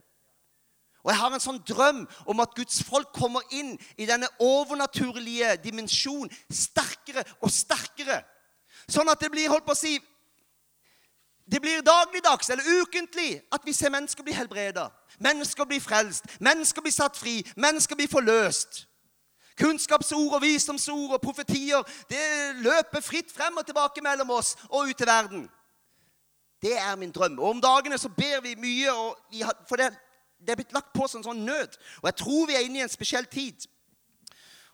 Og 1.03 1.11
jeg 1.13 1.19
har 1.21 1.31
en 1.31 1.39
sånn 1.39 1.61
drøm 1.63 2.01
om 2.27 2.41
at 2.43 2.55
Guds 2.57 2.81
folk 2.83 3.13
kommer 3.15 3.45
inn 3.55 3.77
i 3.95 4.07
denne 4.09 4.27
overnaturlige 4.43 5.53
dimensjon 5.63 6.27
sterkere 6.51 7.23
og 7.39 7.53
sterkere. 7.53 8.19
Sånn 8.91 9.07
at 9.07 9.21
det 9.23 9.31
blir 9.31 9.47
holdt 9.47 9.63
på 9.63 9.71
å 9.71 9.79
si, 9.79 9.95
det 11.47 11.61
blir 11.63 11.85
dagligdags 11.85 12.49
eller 12.51 12.67
ukentlig 12.81 13.37
at 13.55 13.63
vi 13.63 13.75
ser 13.75 13.93
mennesker 13.93 14.25
bli 14.27 14.35
helbreda. 14.35 14.89
Mennesker 15.19 15.65
blir 15.65 15.81
frelst, 15.81 16.25
mennesker 16.39 16.81
blir 16.81 16.93
satt 16.93 17.17
fri, 17.17 17.41
mennesker 17.55 17.95
blir 17.95 18.09
forløst. 18.11 18.87
Kunnskapsord 19.57 20.33
og 20.33 20.41
visdomsord 20.41 21.15
og 21.17 21.21
profetier 21.21 21.81
det 22.09 22.55
løper 22.61 23.01
fritt 23.01 23.31
frem 23.33 23.57
og 23.57 23.65
tilbake 23.65 24.03
mellom 24.05 24.29
oss 24.37 24.53
og 24.69 24.89
ut 24.89 24.97
til 24.97 25.09
verden. 25.09 25.47
Det 26.61 26.77
er 26.77 26.95
min 26.95 27.11
drøm. 27.11 27.39
Og 27.39 27.49
om 27.49 27.61
dagene 27.61 27.97
så 27.97 28.09
ber 28.09 28.41
vi 28.41 28.55
mye, 28.55 28.93
vi 29.31 29.41
har, 29.41 29.57
for 29.69 29.75
det, 29.75 29.89
det, 30.39 30.49
er 30.49 30.55
blitt 30.55 30.73
lagt 30.73 30.93
på 30.93 31.07
som 31.09 31.25
sånn 31.25 31.45
nød. 31.45 31.77
Og 32.01 32.09
jeg 32.09 32.15
tror 32.21 32.47
vi 32.49 32.55
er 32.57 32.65
inne 32.65 32.81
i 32.81 32.85
en 32.85 32.93
spesiell 32.93 33.25
tid. 33.25 33.65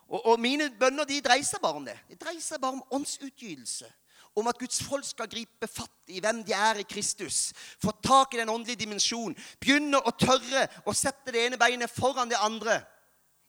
Og, 0.08 0.20
og 0.26 0.40
mine 0.40 0.70
bønner 0.80 1.08
de 1.08 1.20
dreier 1.24 1.44
seg 1.48 1.60
bare 1.64 1.80
om 1.80 1.84
det. 1.84 1.96
De 2.08 2.16
dreier 2.20 2.40
seg 2.44 2.60
bare 2.60 2.76
om 2.78 2.98
åndsutgytelse. 3.00 3.88
Om 4.34 4.48
at 4.50 4.58
Guds 4.58 4.80
folk 4.82 5.06
skal 5.06 5.30
gripe 5.30 5.68
fatt 5.70 6.10
i 6.10 6.18
hvem 6.22 6.40
de 6.46 6.54
er 6.56 6.80
i 6.82 6.86
Kristus. 6.88 7.52
Få 7.82 7.92
tak 8.02 8.34
i 8.34 8.40
den 8.40 8.50
åndelige 8.50 8.82
dimensjonen. 8.82 9.36
Begynne 9.62 10.00
å 10.02 10.12
tørre 10.18 10.66
å 10.84 10.94
sette 10.96 11.30
det 11.34 11.44
ene 11.46 11.60
beinet 11.60 11.92
foran 11.92 12.30
det 12.30 12.40
andre. 12.42 12.80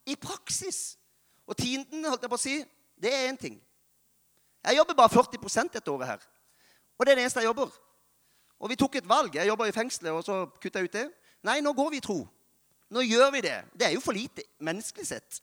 I 0.06 0.13
praksis. 0.15 1.00
Og 1.50 1.58
tienden, 1.58 2.06
holdt 2.06 2.25
jeg 2.25 2.30
på 2.32 2.38
å 2.38 2.42
si, 2.42 2.60
det 3.01 3.12
er 3.13 3.27
én 3.32 3.38
ting. 3.38 3.58
Jeg 4.65 4.77
jobber 4.77 4.98
bare 4.98 5.13
40% 5.13 5.74
dette 5.74 5.92
året 5.92 6.13
her. 6.13 6.30
Og 6.98 7.06
det 7.06 7.13
er 7.13 7.20
det 7.20 7.25
eneste 7.25 7.42
jeg 7.42 7.50
jobber. 7.50 7.74
Og 8.60 8.72
vi 8.72 8.77
tok 8.80 8.96
et 8.98 9.10
valg. 9.10 9.36
Jeg 9.36 9.50
jobba 9.50 9.68
i 9.70 9.75
fengselet, 9.75 10.13
og 10.13 10.24
så 10.25 10.46
kutta 10.62 10.82
jeg 10.82 10.89
ut 10.89 10.98
det. 10.98 11.06
Nei, 11.46 11.60
nå 11.62 11.74
går 11.77 11.92
vi 11.94 12.01
i 12.01 12.06
tro. 12.06 12.22
Nå 12.94 13.04
gjør 13.06 13.32
vi 13.36 13.42
det. 13.46 13.58
Det 13.74 13.88
er 13.89 13.96
jo 13.98 14.04
for 14.04 14.15
lite 14.15 14.46
menneskelig 14.63 15.08
sett. 15.10 15.42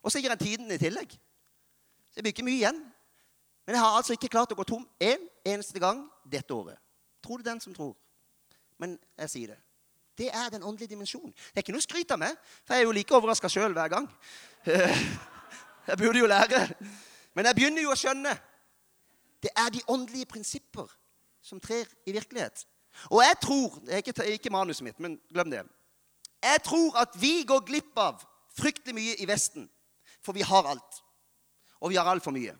Og 0.00 0.12
så 0.12 0.20
gir 0.20 0.32
jeg 0.32 0.40
tiden 0.40 0.72
i 0.72 0.80
tillegg. 0.80 1.12
Så 2.10 2.18
det 2.18 2.24
blir 2.24 2.34
ikke 2.34 2.46
mye 2.48 2.58
igjen. 2.58 2.80
Men 3.70 3.76
jeg 3.76 3.84
har 3.84 3.96
altså 3.96 4.14
ikke 4.16 4.28
klart 4.32 4.50
å 4.50 4.56
gå 4.58 4.64
tom 4.66 4.82
én 4.98 5.12
en 5.14 5.52
eneste 5.52 5.78
gang 5.78 6.00
dette 6.26 6.50
året. 6.50 6.74
Tror 7.22 7.38
du 7.38 7.44
den 7.46 7.60
som 7.62 7.70
tror. 7.70 7.92
Men 8.82 8.96
jeg 9.14 9.30
sier 9.30 9.52
det. 9.52 9.58
Det 10.18 10.26
er 10.34 10.48
den 10.50 10.64
åndelige 10.66 10.90
dimensjonen. 10.90 11.30
Det 11.30 11.60
er 11.60 11.62
ikke 11.62 11.76
noe 11.76 11.84
å 11.86 12.00
av 12.16 12.18
meg, 12.18 12.40
for 12.66 12.74
jeg 12.74 12.82
er 12.82 12.88
jo 12.88 12.94
like 12.96 13.14
overraska 13.14 13.46
sjøl 13.46 13.76
hver 13.76 13.92
gang. 13.92 14.08
Jeg 15.86 15.98
burde 16.00 16.18
jo 16.18 16.26
lære. 16.26 16.58
Men 17.34 17.46
jeg 17.46 17.56
begynner 17.56 17.82
jo 17.82 17.92
å 17.94 17.98
skjønne. 17.98 18.32
Det 19.42 19.50
er 19.56 19.70
de 19.72 19.80
åndelige 19.88 20.28
prinsipper 20.28 20.90
som 21.42 21.62
trer 21.62 21.86
i 22.06 22.12
virkelighet. 22.12 22.66
Og 23.10 23.22
jeg 23.22 23.38
tror 23.42 23.78
ikke, 23.98 24.14
ikke 24.34 24.52
manuset 24.52 24.84
mitt, 24.84 24.98
men 25.00 25.16
glem 25.32 25.50
det. 25.50 25.62
Jeg 26.42 26.62
tror 26.66 26.98
at 27.00 27.14
vi 27.22 27.42
går 27.48 27.62
glipp 27.66 27.98
av 27.98 28.22
fryktelig 28.58 28.94
mye 28.98 29.14
i 29.22 29.30
Vesten. 29.30 29.70
For 30.22 30.36
vi 30.36 30.42
har 30.46 30.68
alt. 30.68 31.00
Og 31.80 31.94
vi 31.94 31.98
har 31.98 32.10
altfor 32.10 32.34
mye. 32.36 32.54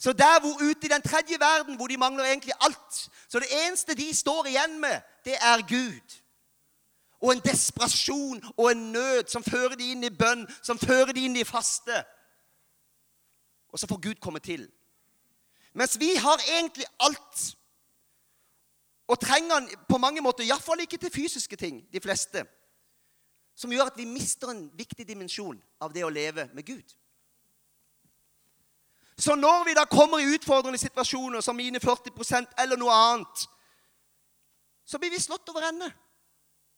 Så 0.00 0.12
der 0.12 0.40
hvor 0.40 0.70
ute 0.70 0.86
i 0.86 0.88
den 0.88 1.02
tredje 1.02 1.40
verden, 1.40 1.76
hvor 1.76 1.86
de 1.86 1.96
mangler 1.96 2.24
egentlig 2.24 2.52
alt 2.60 3.10
Så 3.28 3.38
det 3.38 3.66
eneste 3.66 3.94
de 3.94 4.16
står 4.16 4.46
igjen 4.46 4.80
med, 4.80 5.00
det 5.24 5.34
er 5.34 5.68
Gud. 5.68 6.20
Og 7.20 7.32
en 7.32 7.40
desperasjon 7.40 8.44
og 8.56 8.70
en 8.70 8.92
nød 8.92 9.28
som 9.28 9.44
fører 9.44 9.74
de 9.74 9.90
inn 9.90 10.04
i 10.04 10.10
bønn, 10.10 10.46
som 10.62 10.78
fører 10.78 11.12
de 11.12 11.24
inn 11.24 11.36
i 11.36 11.44
faste. 11.44 12.04
Og 13.68 13.78
så 13.78 13.86
får 13.86 14.00
Gud 14.00 14.14
komme 14.14 14.40
til. 14.40 14.70
Mens 15.72 16.00
vi 16.00 16.14
har 16.14 16.40
egentlig 16.48 16.84
alt. 17.00 17.56
Og 19.06 19.20
trenger 19.20 19.54
han 19.54 19.68
på 19.88 19.98
mange 19.98 20.20
måter, 20.20 20.44
iallfall 20.44 20.80
ikke 20.80 20.96
til 20.96 21.12
fysiske 21.12 21.56
ting, 21.56 21.84
de 21.92 22.00
fleste. 22.00 22.46
Som 23.54 23.70
gjør 23.70 23.92
at 23.92 23.96
vi 24.00 24.04
mister 24.04 24.48
en 24.48 24.70
viktig 24.74 25.08
dimensjon 25.08 25.60
av 25.80 25.92
det 25.92 26.04
å 26.04 26.14
leve 26.14 26.48
med 26.54 26.66
Gud. 26.66 26.96
Så 29.20 29.34
når 29.36 29.64
vi 29.68 29.74
da 29.76 29.84
kommer 29.84 30.18
i 30.18 30.30
utfordrende 30.34 30.78
situasjoner 30.80 31.40
som 31.44 31.56
mine 31.56 31.80
40% 31.80 32.54
eller 32.62 32.80
noe 32.80 32.94
annet, 32.94 33.42
så 34.88 34.98
blir 34.98 35.12
vi 35.12 35.20
slått 35.20 35.48
over 35.52 35.66
ende. 35.68 35.90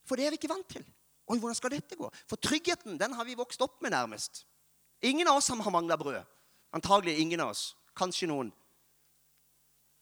For 0.09 0.19
det 0.19 0.27
er 0.27 0.35
vi 0.35 0.41
ikke 0.41 0.51
vant 0.51 0.67
til. 0.69 0.83
Oi, 1.31 1.39
hvordan 1.39 1.55
skal 1.55 1.71
dette 1.71 1.97
gå? 1.97 2.09
For 2.29 2.37
tryggheten 2.37 2.99
den 2.99 3.15
har 3.15 3.25
vi 3.25 3.39
vokst 3.39 3.63
opp 3.63 3.79
med, 3.83 3.95
nærmest. 3.95 4.43
Ingen 5.03 5.29
av 5.31 5.39
oss 5.39 5.49
har 5.49 5.71
mangla 5.71 5.97
brød. 5.97 6.19
Antagelig 6.75 7.19
ingen 7.21 7.41
av 7.41 7.55
oss. 7.55 7.77
Kanskje 7.97 8.27
noen. 8.27 8.51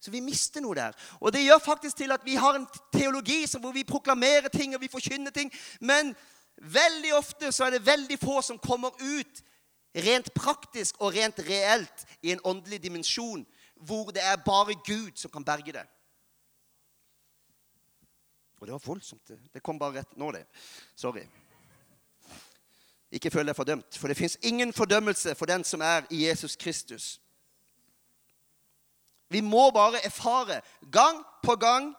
Så 0.00 0.10
vi 0.10 0.22
mister 0.24 0.64
noe 0.64 0.74
der. 0.74 0.96
Og 1.20 1.32
det 1.32 1.44
gjør 1.44 1.60
faktisk 1.60 2.00
til 2.00 2.12
at 2.12 2.24
vi 2.24 2.38
har 2.40 2.56
en 2.56 2.66
teologi 2.92 3.44
hvor 3.60 3.72
vi 3.76 3.84
proklamerer 3.84 4.48
ting 4.48 4.74
og 4.74 4.80
vi 4.80 4.88
forkynner 4.88 5.30
ting. 5.30 5.52
Men 5.80 6.14
veldig 6.56 7.14
ofte 7.18 7.52
så 7.52 7.66
er 7.66 7.76
det 7.76 7.86
veldig 7.86 8.16
få 8.18 8.40
som 8.42 8.58
kommer 8.58 8.96
ut 8.96 9.44
rent 9.94 10.34
praktisk 10.34 11.00
og 11.00 11.14
rent 11.14 11.40
reelt 11.46 12.04
i 12.22 12.32
en 12.32 12.42
åndelig 12.44 12.82
dimensjon 12.82 13.46
hvor 13.80 14.10
det 14.14 14.22
er 14.22 14.36
bare 14.44 14.76
Gud 14.86 15.16
som 15.16 15.30
kan 15.30 15.44
berge 15.44 15.72
det. 15.72 15.86
Og 18.60 18.66
det 18.66 18.72
var 18.72 18.82
voldsomt. 18.84 19.30
Det 19.54 19.62
kom 19.62 19.78
bare 19.78 20.00
rett 20.00 20.16
nå, 20.20 20.30
det. 20.32 20.44
Sorry. 20.96 21.24
Ikke 23.10 23.30
føl 23.32 23.48
deg 23.48 23.56
fordømt, 23.56 23.96
for 23.96 24.08
det 24.08 24.18
fins 24.18 24.36
ingen 24.42 24.72
fordømmelse 24.72 25.34
for 25.34 25.48
den 25.48 25.64
som 25.64 25.80
er 25.80 26.04
i 26.10 26.26
Jesus 26.28 26.56
Kristus. 26.56 27.20
Vi 29.30 29.40
må 29.40 29.70
bare 29.70 30.04
erfare 30.04 30.60
gang 30.92 31.24
på 31.42 31.56
gang 31.56 31.94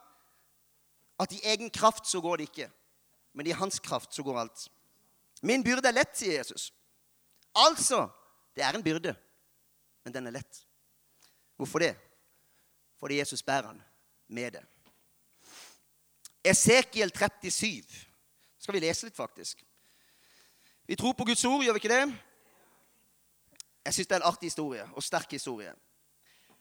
at 1.20 1.32
i 1.32 1.42
egen 1.44 1.70
kraft 1.70 2.08
så 2.08 2.22
går 2.22 2.38
det 2.38 2.50
ikke. 2.50 2.70
Men 3.34 3.48
i 3.48 3.56
hans 3.56 3.80
kraft 3.80 4.16
så 4.16 4.24
går 4.24 4.40
alt. 4.40 4.68
Min 5.42 5.64
byrde 5.64 5.88
er 5.88 5.96
lett, 5.96 6.18
sier 6.18 6.38
Jesus. 6.38 6.74
Altså 7.56 8.08
det 8.56 8.64
er 8.64 8.76
en 8.76 8.84
byrde, 8.84 9.16
men 10.04 10.14
den 10.14 10.28
er 10.28 10.32
lett. 10.32 10.64
Hvorfor 11.56 11.80
det? 11.80 11.96
Fordi 13.00 13.20
Jesus 13.20 13.44
bærer 13.44 13.72
den 13.72 13.82
med 14.28 14.52
det. 14.52 14.66
Esekiel 16.44 17.12
37. 17.12 17.84
Skal 18.60 18.74
vi 18.74 18.80
lese 18.80 19.06
litt, 19.06 19.16
faktisk. 19.16 19.64
Vi 20.86 20.96
tror 20.96 21.14
på 21.14 21.26
Guds 21.26 21.46
ord, 21.46 21.64
gjør 21.64 21.74
vi 21.74 21.82
ikke 21.84 21.94
det? 21.94 22.18
Jeg 23.86 23.94
syns 23.94 24.08
det 24.08 24.16
er 24.16 24.22
en 24.22 24.30
artig 24.30 24.50
historie, 24.50 24.84
og 24.94 25.04
sterk 25.04 25.32
historie. 25.32 25.74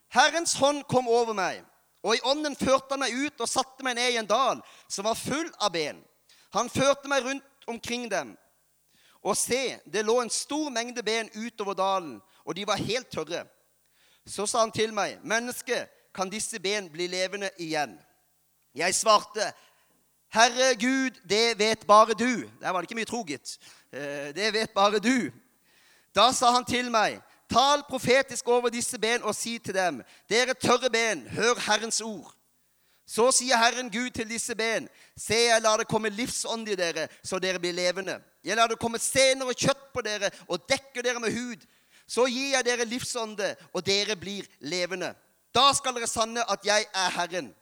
Herrens 0.08 0.54
hånd 0.54 0.84
kom 0.88 1.08
over 1.08 1.36
meg, 1.36 1.64
og 2.02 2.16
i 2.16 2.22
ånden 2.24 2.56
førte 2.56 2.94
han 2.94 3.02
meg 3.02 3.14
ut 3.14 3.40
og 3.40 3.48
satte 3.48 3.84
meg 3.84 3.98
ned 3.98 4.14
i 4.14 4.20
en 4.20 4.28
dal 4.28 4.62
som 4.88 5.04
var 5.08 5.18
full 5.18 5.50
av 5.60 5.72
ben. 5.74 6.00
Han 6.56 6.72
førte 6.72 7.08
meg 7.08 7.24
rundt 7.24 7.68
omkring 7.68 8.08
dem, 8.10 8.32
og 9.22 9.36
se, 9.36 9.78
det 9.92 10.04
lå 10.04 10.20
en 10.20 10.30
stor 10.30 10.68
mengde 10.70 11.02
ben 11.02 11.30
utover 11.46 11.74
dalen, 11.74 12.20
og 12.44 12.56
de 12.56 12.66
var 12.66 12.76
helt 12.76 13.10
tørre. 13.10 13.44
Så 14.26 14.46
sa 14.46 14.58
han 14.58 14.72
til 14.72 14.92
meg, 14.94 15.18
'Menneske, 15.22 15.86
kan 16.14 16.30
disse 16.30 16.60
ben 16.60 16.90
bli 16.90 17.06
levende 17.06 17.50
igjen?' 17.58 17.98
Jeg 18.74 18.94
svarte, 18.94 19.52
'Herre 20.32 20.74
Gud, 20.74 21.10
det 21.28 21.58
vet 21.58 21.86
bare 21.86 22.14
du.' 22.14 22.50
Der 22.60 22.70
var 22.70 22.80
det 22.80 22.90
ikke 22.90 22.94
mye 22.94 23.04
tro, 23.04 23.24
gitt. 23.24 23.58
Eh, 23.92 24.34
det 24.34 24.52
vet 24.52 24.70
bare 24.70 24.98
du. 24.98 25.30
Da 26.14 26.32
sa 26.32 26.50
han 26.50 26.64
til 26.64 26.90
meg, 26.90 27.20
'Tal 27.52 27.82
profetisk 27.88 28.48
over 28.48 28.68
disse 28.68 28.98
ben 28.98 29.22
og 29.22 29.34
si 29.34 29.58
til 29.58 29.74
dem:" 29.74 30.02
'Dere 30.28 30.54
tørre 30.54 30.90
ben, 30.90 31.28
hør 31.28 31.54
Herrens 31.66 32.00
ord.' 32.00 32.39
Så 33.10 33.26
sier 33.34 33.58
Herren 33.58 33.90
Gud 33.90 34.10
til 34.14 34.28
disse 34.30 34.54
ben, 34.54 34.88
'Se, 35.16 35.34
jeg 35.34 35.62
lar 35.62 35.76
det 35.76 35.88
komme 35.88 36.08
livsånd 36.08 36.68
i 36.68 36.76
dere, 36.78 37.08
så 37.24 37.38
dere 37.38 37.58
blir 37.58 37.72
levende.' 37.72 38.20
'Jeg 38.44 38.56
lar 38.56 38.66
det 38.66 38.78
komme 38.78 38.98
sener 38.98 39.46
og 39.46 39.54
kjøtt 39.54 39.92
på 39.94 40.00
dere 40.00 40.30
og 40.48 40.68
dekker 40.68 41.02
dere 41.02 41.20
med 41.20 41.32
hud.' 41.32 41.66
'Så 42.06 42.26
gir 42.26 42.54
jeg 42.54 42.64
dere 42.64 42.84
livsånde, 42.84 43.56
og 43.74 43.86
dere 43.86 44.16
blir 44.16 44.46
levende.' 44.60 45.14
'Da 45.54 45.72
skal 45.74 45.94
dere 45.94 46.06
sanne 46.06 46.50
at 46.50 46.64
jeg 46.64 46.86
er 46.94 47.10
Herren.' 47.10 47.54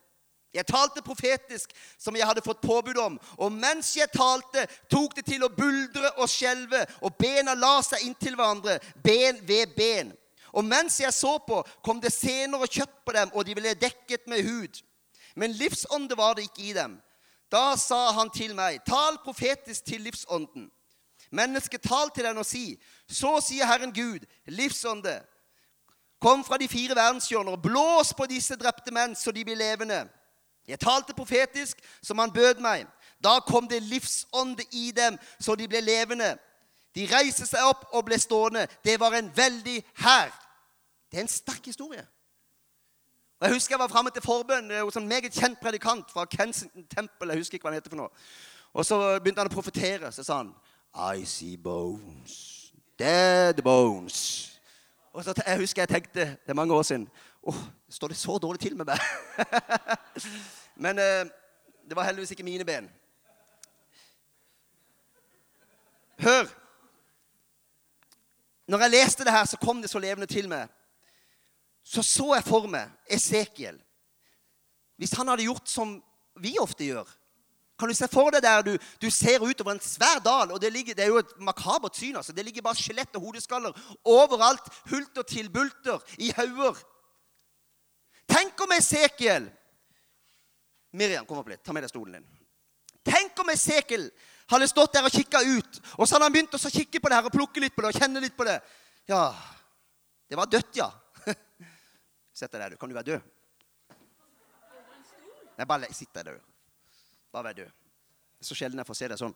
Jeg 0.55 0.67
talte 0.67 1.03
profetisk 1.03 1.73
som 1.99 2.17
jeg 2.17 2.27
hadde 2.27 2.45
fått 2.45 2.61
påbud 2.61 2.97
om, 2.97 3.21
og 3.39 3.53
mens 3.53 3.97
jeg 3.97 4.09
talte, 4.13 4.67
tok 4.91 5.17
det 5.17 5.27
til 5.27 5.45
å 5.45 5.53
buldre 5.53 6.11
og 6.17 6.29
skjelve, 6.29 6.87
og 7.03 7.17
bena 7.17 7.55
la 7.55 7.83
seg 7.85 8.05
inntil 8.05 8.37
hverandre, 8.37 8.79
ben 9.05 9.41
ved 9.49 9.77
ben. 9.77 10.13
Og 10.53 10.65
mens 10.65 11.01
jeg 11.01 11.13
så 11.13 11.39
på, 11.39 11.61
kom 11.85 12.01
det 12.01 12.13
senere 12.13 12.69
kjøtt 12.69 13.05
på 13.05 13.13
dem, 13.13 13.31
og 13.35 13.45
de 13.45 13.55
ble 13.55 13.75
dekket 13.75 14.25
med 14.27 14.45
hud. 14.45 14.81
Men 15.39 15.55
livsånde 15.55 16.17
var 16.19 16.35
det 16.35 16.49
ikke 16.49 16.67
i 16.71 16.73
dem. 16.75 16.99
Da 17.53 17.77
sa 17.81 18.11
han 18.13 18.31
til 18.35 18.55
meg, 18.59 18.83
tal 18.87 19.21
profetisk 19.25 19.87
til 19.87 20.03
livsånden. 20.05 20.69
Mennesket, 21.31 21.83
tal 21.85 22.11
til 22.15 22.25
den 22.25 22.41
og 22.41 22.47
si, 22.47 22.75
så 23.09 23.39
sier 23.45 23.69
Herren 23.69 23.93
Gud, 23.95 24.25
livsånde, 24.47 25.21
kom 26.21 26.45
fra 26.45 26.59
de 26.59 26.69
fire 26.69 26.97
verdenshjørner 26.97 27.55
og 27.55 27.63
blås 27.63 28.15
på 28.17 28.27
disse 28.27 28.57
drepte 28.59 28.93
menn, 28.93 29.15
så 29.17 29.33
de 29.33 29.45
blir 29.45 29.57
levende. 29.57 30.03
Jeg 30.69 30.81
talte 30.81 31.15
profetisk 31.17 31.79
som 32.03 32.19
han 32.19 32.33
bød 32.33 32.61
meg. 32.61 32.87
Da 33.25 33.39
kom 33.47 33.69
det 33.69 33.83
livsånde 33.83 34.65
i 34.73 34.91
dem, 34.97 35.17
så 35.41 35.55
de 35.55 35.69
ble 35.69 35.81
levende. 35.81 36.35
De 36.95 37.07
reiste 37.09 37.47
seg 37.47 37.65
opp 37.65 37.87
og 37.93 38.05
ble 38.09 38.19
stående. 38.19 38.67
Det 38.85 38.99
var 39.01 39.15
en 39.15 39.31
veldig 39.37 39.79
hær. 40.03 40.33
Det 41.11 41.19
er 41.19 41.25
en 41.25 41.33
sterk 41.33 41.67
historie. 41.71 42.05
Og 43.41 43.47
Jeg 43.47 43.55
husker 43.55 43.75
jeg 43.75 43.79
var 43.79 43.89
framme 43.89 44.11
til 44.11 44.23
forbønn 44.23 44.71
hos 44.83 44.97
en 44.97 45.09
meget 45.09 45.33
kjent 45.33 45.61
predikant 45.61 46.11
fra 46.11 46.25
Kensington 46.25 46.85
Temple. 46.85 47.29
Jeg 47.31 47.39
husker 47.39 47.55
ikke 47.55 47.65
hva 47.65 47.71
han 47.71 47.77
heter 47.79 47.91
for 47.91 48.01
noe. 48.01 48.09
Og 48.75 48.85
så 48.85 48.97
begynte 49.23 49.45
han 49.45 49.51
å 49.51 49.55
profetere. 49.55 50.11
Så 50.13 50.25
sa 50.27 50.41
han 50.41 50.51
I 51.15 51.23
see 51.25 51.57
bones. 51.57 52.73
Dead 52.99 53.63
bones. 53.63 54.19
Og 55.13 55.23
så 55.25 55.35
jeg 55.47 55.61
husker 55.61 55.83
jeg 55.83 55.89
tenkte 55.89 56.25
Det 56.25 56.51
er 56.51 56.59
mange 56.59 56.75
år 56.75 56.83
siden. 56.83 57.07
Åh, 57.43 57.61
står 57.89 58.09
det 58.09 58.17
så 58.17 58.39
dårlig 58.39 58.61
til 58.61 58.77
med 58.77 58.91
meg? 58.91 58.99
Men 60.85 60.99
eh, 60.99 61.31
det 61.89 61.97
var 61.97 62.05
heldigvis 62.11 62.31
ikke 62.35 62.43
mine 62.43 62.65
ben. 62.65 62.91
Hør. 66.19 66.51
Når 68.67 68.79
jeg 68.79 68.91
leste 68.91 69.25
det 69.25 69.33
her, 69.33 69.45
så 69.45 69.57
kom 69.57 69.83
det 69.83 69.91
så 69.91 69.99
levende 69.99 70.27
til 70.27 70.49
meg 70.49 70.67
så 71.89 72.03
så 72.05 72.35
jeg 72.37 72.45
for 72.45 72.69
meg 72.69 72.91
Esekiel. 73.09 73.79
Hvis 75.01 75.15
han 75.17 75.31
hadde 75.31 75.47
gjort 75.47 75.71
som 75.71 75.95
vi 76.43 76.57
ofte 76.61 76.85
gjør 76.85 77.09
Kan 77.79 77.89
du 77.89 77.95
se 77.95 78.09
for 78.11 78.35
deg 78.35 78.43
der 78.43 78.65
du, 78.67 78.73
du 78.99 79.07
ser 79.15 79.39
utover 79.39 79.77
en 79.77 79.81
svær 79.83 80.19
dal, 80.19 80.51
og 80.51 80.59
det, 80.61 80.73
ligger, 80.75 80.97
det 80.99 81.05
er 81.05 81.13
jo 81.13 81.21
et 81.23 81.35
makabert 81.39 81.95
syn. 81.95 82.17
altså. 82.17 82.33
Det 82.35 82.43
ligger 82.45 82.65
bare 82.67 82.75
skjelett 82.75 83.15
og 83.15 83.29
hodeskaller 83.29 83.77
overalt. 84.03 84.67
Hulter 84.91 85.23
til 85.23 85.47
bulter 85.51 86.03
i 86.19 86.33
hauger. 86.35 86.81
Tenk 88.29 88.59
om 88.67 88.75
Esekiel 88.75 89.47
Miriam, 90.99 91.27
kom 91.29 91.39
opp 91.39 91.53
litt. 91.53 91.63
Ta 91.63 91.73
med 91.77 91.87
deg 91.87 91.93
stolen 91.93 92.19
din. 92.19 92.27
Tenk 93.07 93.39
om 93.39 93.55
Esekiel 93.55 94.09
hadde 94.51 94.69
stått 94.69 94.97
der 94.97 95.07
og 95.07 95.15
kikka 95.15 95.45
ut, 95.45 95.81
og 95.97 96.03
så 96.03 96.17
hadde 96.17 96.27
han 96.27 96.35
begynt 96.35 96.57
å 96.59 96.73
kikke 96.73 96.99
på 96.99 97.11
det 97.11 97.19
her 97.21 97.29
og 97.29 97.35
plukke 97.35 97.63
litt 97.63 97.77
på 97.77 97.85
det 97.85 97.93
og 97.93 98.01
kjenne 98.01 98.23
litt 98.25 98.37
på 98.37 98.47
det. 98.49 98.59
Ja, 99.09 99.29
det 100.29 100.41
var 100.41 100.51
dødt, 100.51 100.75
ja. 100.81 100.89
Sett 102.39 102.53
deg 102.55 102.63
der, 102.63 102.75
du. 102.75 102.79
Kan 102.79 102.91
du 102.91 102.95
være 102.95 103.17
død? 103.17 103.21
Nei, 105.59 105.67
bare 105.67 105.91
sitt 105.91 106.15
der 106.15 106.31
du. 106.31 106.37
Bare 107.35 107.51
vær 107.51 107.57
død. 107.65 107.71
Så 108.47 108.55
sjelden 108.55 108.79
jeg 108.79 108.87
får 108.87 108.99
se 109.01 109.09
deg 109.11 109.19
sånn 109.19 109.35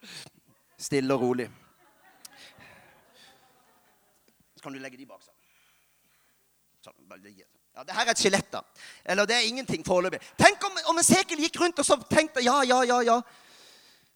stille 0.79 1.15
og 1.15 1.25
rolig. 1.25 1.49
Så 4.55 4.63
kan 4.63 4.75
du 4.75 4.79
legge 4.83 5.01
de 5.01 5.09
bak 5.09 5.25
seg. 5.25 5.35
sånn 6.87 6.95
ja, 7.73 7.85
det 7.89 7.95
her 7.97 8.05
er 8.05 8.13
et 8.13 8.21
skjelett, 8.21 8.51
da. 8.53 8.61
Eller 9.09 9.27
det 9.27 9.35
er 9.39 9.49
ingenting 9.49 9.85
foreløpig. 9.87 10.21
Tenk 10.39 10.63
om, 10.69 10.75
om 10.93 10.99
Esekiel 11.01 11.41
gikk 11.41 11.57
rundt 11.63 11.81
og 11.81 11.87
så 11.89 11.97
tenkte 12.05 12.45
ja, 12.45 12.59
ja, 12.69 12.83
ja, 12.85 12.99
ja. 13.09 13.19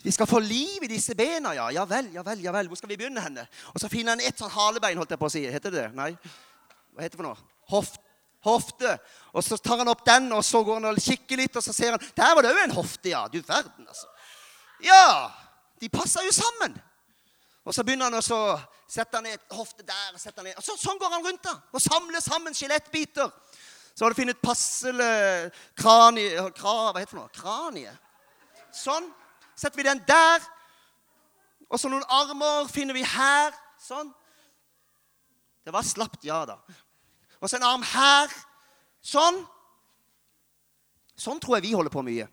Vi 0.05 0.13
skal 0.13 0.29
få 0.29 0.39
liv 0.45 0.85
i 0.85 0.91
disse 0.93 1.17
bena, 1.19 1.55
ja. 1.57 1.71
Ja 1.75 1.87
vel, 1.89 2.13
ja 2.15 2.23
vel, 2.27 2.43
ja 2.45 2.53
vel. 2.55 2.69
Hvor 2.69 2.79
skal 2.79 2.93
vi 2.93 2.99
begynne 3.01 3.25
henne? 3.25 3.47
Og 3.73 3.81
så 3.83 3.91
finner 3.91 4.13
han 4.13 4.23
et 4.23 4.39
sånn 4.39 4.53
halebein, 4.53 5.01
holdt 5.01 5.17
jeg 5.17 5.23
på 5.23 5.31
å 5.31 5.33
si. 5.33 5.47
Heter 5.51 5.73
det 5.73 5.87
det? 5.87 5.89
Nei? 5.97 6.13
Hva 6.93 7.07
heter 7.07 7.17
det 7.17 7.23
for 7.23 7.31
noe? 7.31 7.55
Hoft, 7.73 7.97
hofte. 8.47 8.97
Og 9.33 9.45
så 9.45 9.59
tar 9.61 9.83
han 9.83 9.91
opp 9.93 10.05
den, 10.07 10.31
og 10.33 10.45
så 10.45 10.63
går 10.65 10.81
han 10.81 10.91
og 10.91 11.03
kikker 11.03 11.43
litt, 11.43 11.57
og 11.59 11.65
så 11.65 11.75
ser 11.77 11.97
han 11.97 12.13
Der 12.17 12.35
var 12.35 12.47
det 12.47 12.55
òg 12.55 12.63
en 12.65 12.77
hofte, 12.79 13.11
ja. 13.13 13.27
Du 13.33 13.41
verden, 13.41 13.87
altså. 13.87 14.09
Ja! 14.85 15.31
De 15.81 15.91
passer 15.93 16.25
jo 16.25 16.33
sammen. 16.33 16.77
Og 17.67 17.75
så 17.75 17.83
begynner 17.85 18.09
han 18.09 18.17
å 18.17 18.47
sette 18.89 19.21
ned 19.21 19.43
hofte 19.53 19.85
der 19.85 20.15
og 20.15 20.23
sette 20.23 20.45
ned. 20.47 20.55
Og 20.57 20.65
så, 20.65 20.77
sånn 20.81 20.99
går 21.01 21.13
han 21.13 21.25
rundt 21.27 21.45
da, 21.45 21.57
og 21.75 21.83
samler 21.83 22.23
sammen 22.25 22.55
skjelettbiter. 22.57 23.33
Så 23.97 24.05
har 24.05 24.13
du 24.13 24.19
funnet 24.19 24.41
passelig 24.45 25.51
kranie... 25.81 26.43
Kra, 26.57 26.75
hva 26.93 27.01
heter 27.01 27.07
det 27.07 27.13
for 27.15 27.21
noe? 27.23 27.33
Kranie. 27.33 27.95
Sånn 28.77 29.09
setter 29.57 29.81
vi 29.81 29.87
den 29.89 30.03
der. 30.07 30.45
Og 31.73 31.81
så 31.81 31.91
noen 31.91 32.05
armer 32.13 32.69
finner 32.71 32.97
vi 32.97 33.05
her. 33.09 33.57
Sånn. 33.81 34.13
Det 35.65 35.73
var 35.75 35.87
slapt, 35.87 36.21
ja 36.29 36.43
da. 36.47 36.61
Og 37.41 37.51
så 37.51 37.59
en 37.59 37.69
arm 37.69 37.85
her. 37.87 38.33
Sånn. 39.05 39.43
Sånn 41.17 41.41
tror 41.41 41.59
jeg 41.59 41.69
vi 41.69 41.77
holder 41.77 41.93
på 41.93 42.05
mye. 42.07 42.29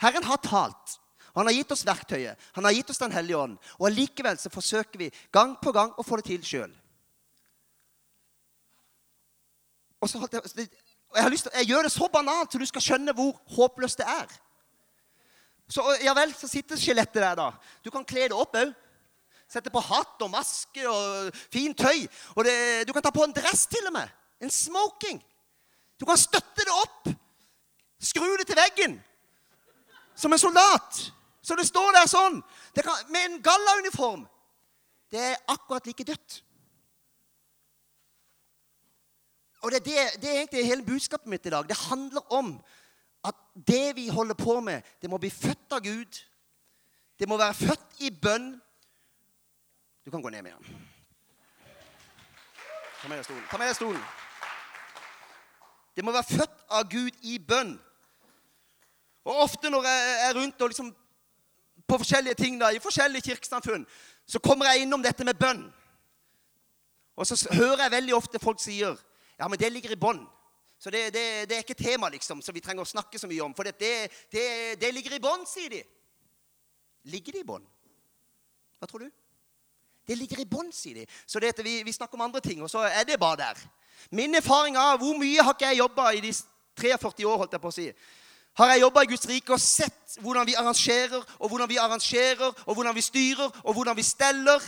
Herren 0.00 0.26
har 0.26 0.40
talt. 0.42 0.96
Han 1.36 1.46
har 1.46 1.54
gitt 1.54 1.72
oss 1.72 1.84
verktøyet. 1.86 2.38
Han 2.56 2.66
har 2.66 2.74
gitt 2.74 2.90
oss 2.90 2.98
Den 2.98 3.14
hellige 3.14 3.38
ånd. 3.38 3.58
Og 3.78 3.86
allikevel 3.90 4.38
så 4.40 4.50
forsøker 4.50 4.98
vi 4.98 5.10
gang 5.32 5.56
på 5.62 5.72
gang 5.72 5.92
å 5.96 6.06
få 6.06 6.18
det 6.20 6.30
til 6.32 6.44
sjøl. 6.46 6.72
Jeg, 10.00 10.30
jeg, 10.32 11.40
jeg 11.52 11.68
gjør 11.68 11.84
det 11.84 11.92
så 11.92 12.08
banalt 12.08 12.52
så 12.52 12.58
du 12.58 12.64
skal 12.66 12.82
skjønne 12.82 13.14
hvor 13.16 13.34
håpløst 13.52 14.00
det 14.00 14.08
er. 14.08 14.30
Så 15.70 15.84
ja 16.02 16.14
vel, 16.16 16.32
så 16.34 16.48
sitter 16.50 16.80
skjelettet 16.80 17.20
der, 17.20 17.36
da. 17.38 17.52
Du 17.84 17.92
kan 17.94 18.06
kle 18.06 18.26
det 18.30 18.34
opp 18.36 18.56
òg. 18.58 18.72
Sette 19.50 19.72
på 19.74 19.82
hatt 19.82 20.22
og 20.22 20.30
maske 20.30 20.84
og 20.86 21.34
fint 21.50 21.78
tøy. 21.78 22.04
Og 22.36 22.44
det, 22.46 22.54
du 22.86 22.92
kan 22.94 23.02
ta 23.02 23.10
på 23.10 23.24
en 23.26 23.34
dress 23.34 23.66
til 23.70 23.88
og 23.90 23.96
med. 23.96 24.12
En 24.40 24.52
smoking. 24.52 25.18
Du 25.98 26.06
kan 26.06 26.18
støtte 26.18 26.62
det 26.62 26.76
opp. 26.76 27.10
Skru 28.00 28.28
det 28.38 28.46
til 28.46 28.58
veggen. 28.58 28.94
Som 30.14 30.32
en 30.32 30.38
soldat. 30.38 31.00
Så 31.42 31.56
det 31.58 31.66
står 31.66 31.96
der 31.96 32.06
sånn. 32.10 32.38
Kan, 32.78 33.10
med 33.10 33.26
en 33.26 33.42
gallauniform. 33.42 34.22
Det 35.10 35.20
er 35.32 35.42
akkurat 35.50 35.90
like 35.90 36.06
dødt. 36.06 36.38
Og 39.60 39.74
det 39.74 39.82
det, 39.84 39.96
det 40.22 40.30
er 40.30 40.38
egentlig 40.38 40.64
hele 40.64 40.86
budskapet 40.86 41.28
mitt 41.28 41.46
i 41.46 41.52
dag. 41.52 41.66
Det 41.68 41.76
handler 41.90 42.32
om 42.32 42.54
at 43.24 43.36
det 43.54 43.96
vi 43.96 44.08
holder 44.08 44.34
på 44.34 44.60
med, 44.60 44.82
det 45.02 45.10
må 45.10 45.18
bli 45.18 45.30
født 45.30 45.74
av 45.76 45.82
Gud. 45.84 46.20
Det 47.18 47.28
må 47.28 47.36
være 47.36 47.54
født 47.54 48.00
i 48.06 48.10
bønn. 48.10 48.54
Du 50.04 50.10
kan 50.10 50.22
gå 50.22 50.30
ned 50.30 50.42
med 50.42 50.52
den. 50.52 50.88
Ta 53.02 53.08
med 53.08 53.18
deg 53.18 53.24
stolen. 53.24 53.44
Ta 53.50 53.58
med 53.58 53.68
deg 53.68 53.76
stolen. 53.76 54.02
Det 55.96 56.04
må 56.04 56.12
være 56.12 56.28
født 56.30 56.64
av 56.68 56.88
Gud 56.88 57.16
i 57.22 57.38
bønn. 57.38 57.74
Og 59.24 59.42
ofte 59.44 59.70
når 59.70 59.84
jeg 59.84 60.16
er 60.28 60.34
rundt 60.36 60.62
og 60.62 60.72
liksom 60.72 60.90
på 61.88 61.98
forskjellige 61.98 62.34
ting 62.34 62.60
da, 62.60 62.70
i 62.70 62.80
forskjellige 62.80 63.32
kirkesamfunn, 63.32 63.86
så 64.26 64.38
kommer 64.38 64.70
jeg 64.70 64.84
innom 64.84 65.02
dette 65.02 65.24
med 65.24 65.38
bønn. 65.38 65.64
Og 67.16 67.26
så 67.26 67.36
hører 67.52 67.84
jeg 67.84 67.96
veldig 67.96 68.14
ofte 68.16 68.40
folk 68.40 68.60
sier 68.62 68.96
ja, 69.40 69.48
men 69.48 69.58
det 69.58 69.72
ligger 69.72 69.92
i 69.92 70.00
bånn. 70.00 70.20
Så 70.80 70.90
det, 70.92 71.10
det, 71.12 71.22
det, 71.48 71.56
er 71.56 71.64
ikke 71.64 71.76
tema 71.76 72.08
liksom, 72.12 72.40
som 72.44 72.54
vi 72.56 72.60
trenger 72.64 72.84
å 72.84 72.88
snakke 72.88 73.18
så 73.20 73.28
mye 73.28 73.42
om. 73.44 73.54
For 73.56 73.68
det, 73.68 74.10
det 74.80 74.90
ligger 74.92 75.16
i 75.16 75.20
bånn, 75.20 75.46
sier 75.48 75.72
de. 75.72 75.80
Ligger 77.12 77.36
det 77.36 77.42
i 77.44 77.48
bånn? 77.48 77.64
Hva 78.80 78.88
tror 78.88 79.04
du? 79.04 79.19
Det 80.08 80.18
ligger 80.18 80.40
i 80.40 80.48
bånn, 80.48 80.72
sier 80.72 80.94
de. 80.94 81.06
Så 81.26 81.40
det 81.40 81.52
vi, 81.64 81.82
vi, 81.86 81.92
snakker 81.92 82.18
om 82.18 82.26
andre 82.26 82.40
ting, 82.40 82.62
og 82.62 82.70
så 82.70 82.86
er 82.88 83.04
det 83.04 83.20
bare 83.20 83.36
der. 83.36 83.60
Min 84.10 84.34
erfaring 84.34 84.76
av 84.76 84.98
hvor 84.98 85.18
mye 85.18 85.42
har 85.42 85.54
ikke 85.54 85.68
jeg 85.70 85.78
jobba 85.78 86.10
i 86.16 86.20
de 86.24 86.32
43 86.80 87.26
år, 87.26 87.36
holdt 87.38 87.52
jeg 87.52 87.62
på 87.62 87.70
å 87.70 87.76
si. 87.76 87.86
Har 88.58 88.72
jeg 88.72 88.82
jobba 88.82 89.02
i 89.04 89.10
Guds 89.12 89.28
rike 89.28 89.54
og 89.54 89.62
sett 89.62 90.16
hvordan 90.20 90.46
vi 90.48 90.56
arrangerer, 90.58 91.20
og 91.38 91.48
hvordan 91.48 91.68
vi 91.70 91.78
arrangerer, 91.78 92.48
og 92.66 92.74
hvordan 92.74 92.96
vi 92.96 93.04
styrer, 93.04 93.60
og 93.64 93.74
hvordan 93.74 93.96
vi 93.96 94.02
steller. 94.02 94.64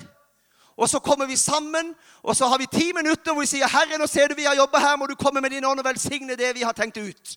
Og 0.77 0.88
så 0.88 0.99
kommer 0.99 1.27
vi 1.27 1.37
sammen, 1.37 1.95
og 2.23 2.37
så 2.37 2.47
har 2.47 2.59
vi 2.59 2.66
ti 2.66 2.92
minutter 2.92 3.33
hvor 3.33 3.40
vi 3.40 3.47
sier, 3.47 3.68
'Herre, 3.68 3.99
nå 3.99 4.07
ser 4.07 4.29
du 4.29 4.35
vi 4.35 4.45
har 4.45 4.57
jobba 4.57 4.79
her. 4.79 4.97
Må 4.97 5.07
du 5.07 5.14
komme 5.14 5.40
med 5.40 5.51
din 5.51 5.64
ånd 5.64 5.79
og 5.79 5.85
velsigne 5.85 6.37
det 6.37 6.55
vi 6.55 6.62
har 6.62 6.73
tenkt 6.73 6.97
ut.' 6.97 7.37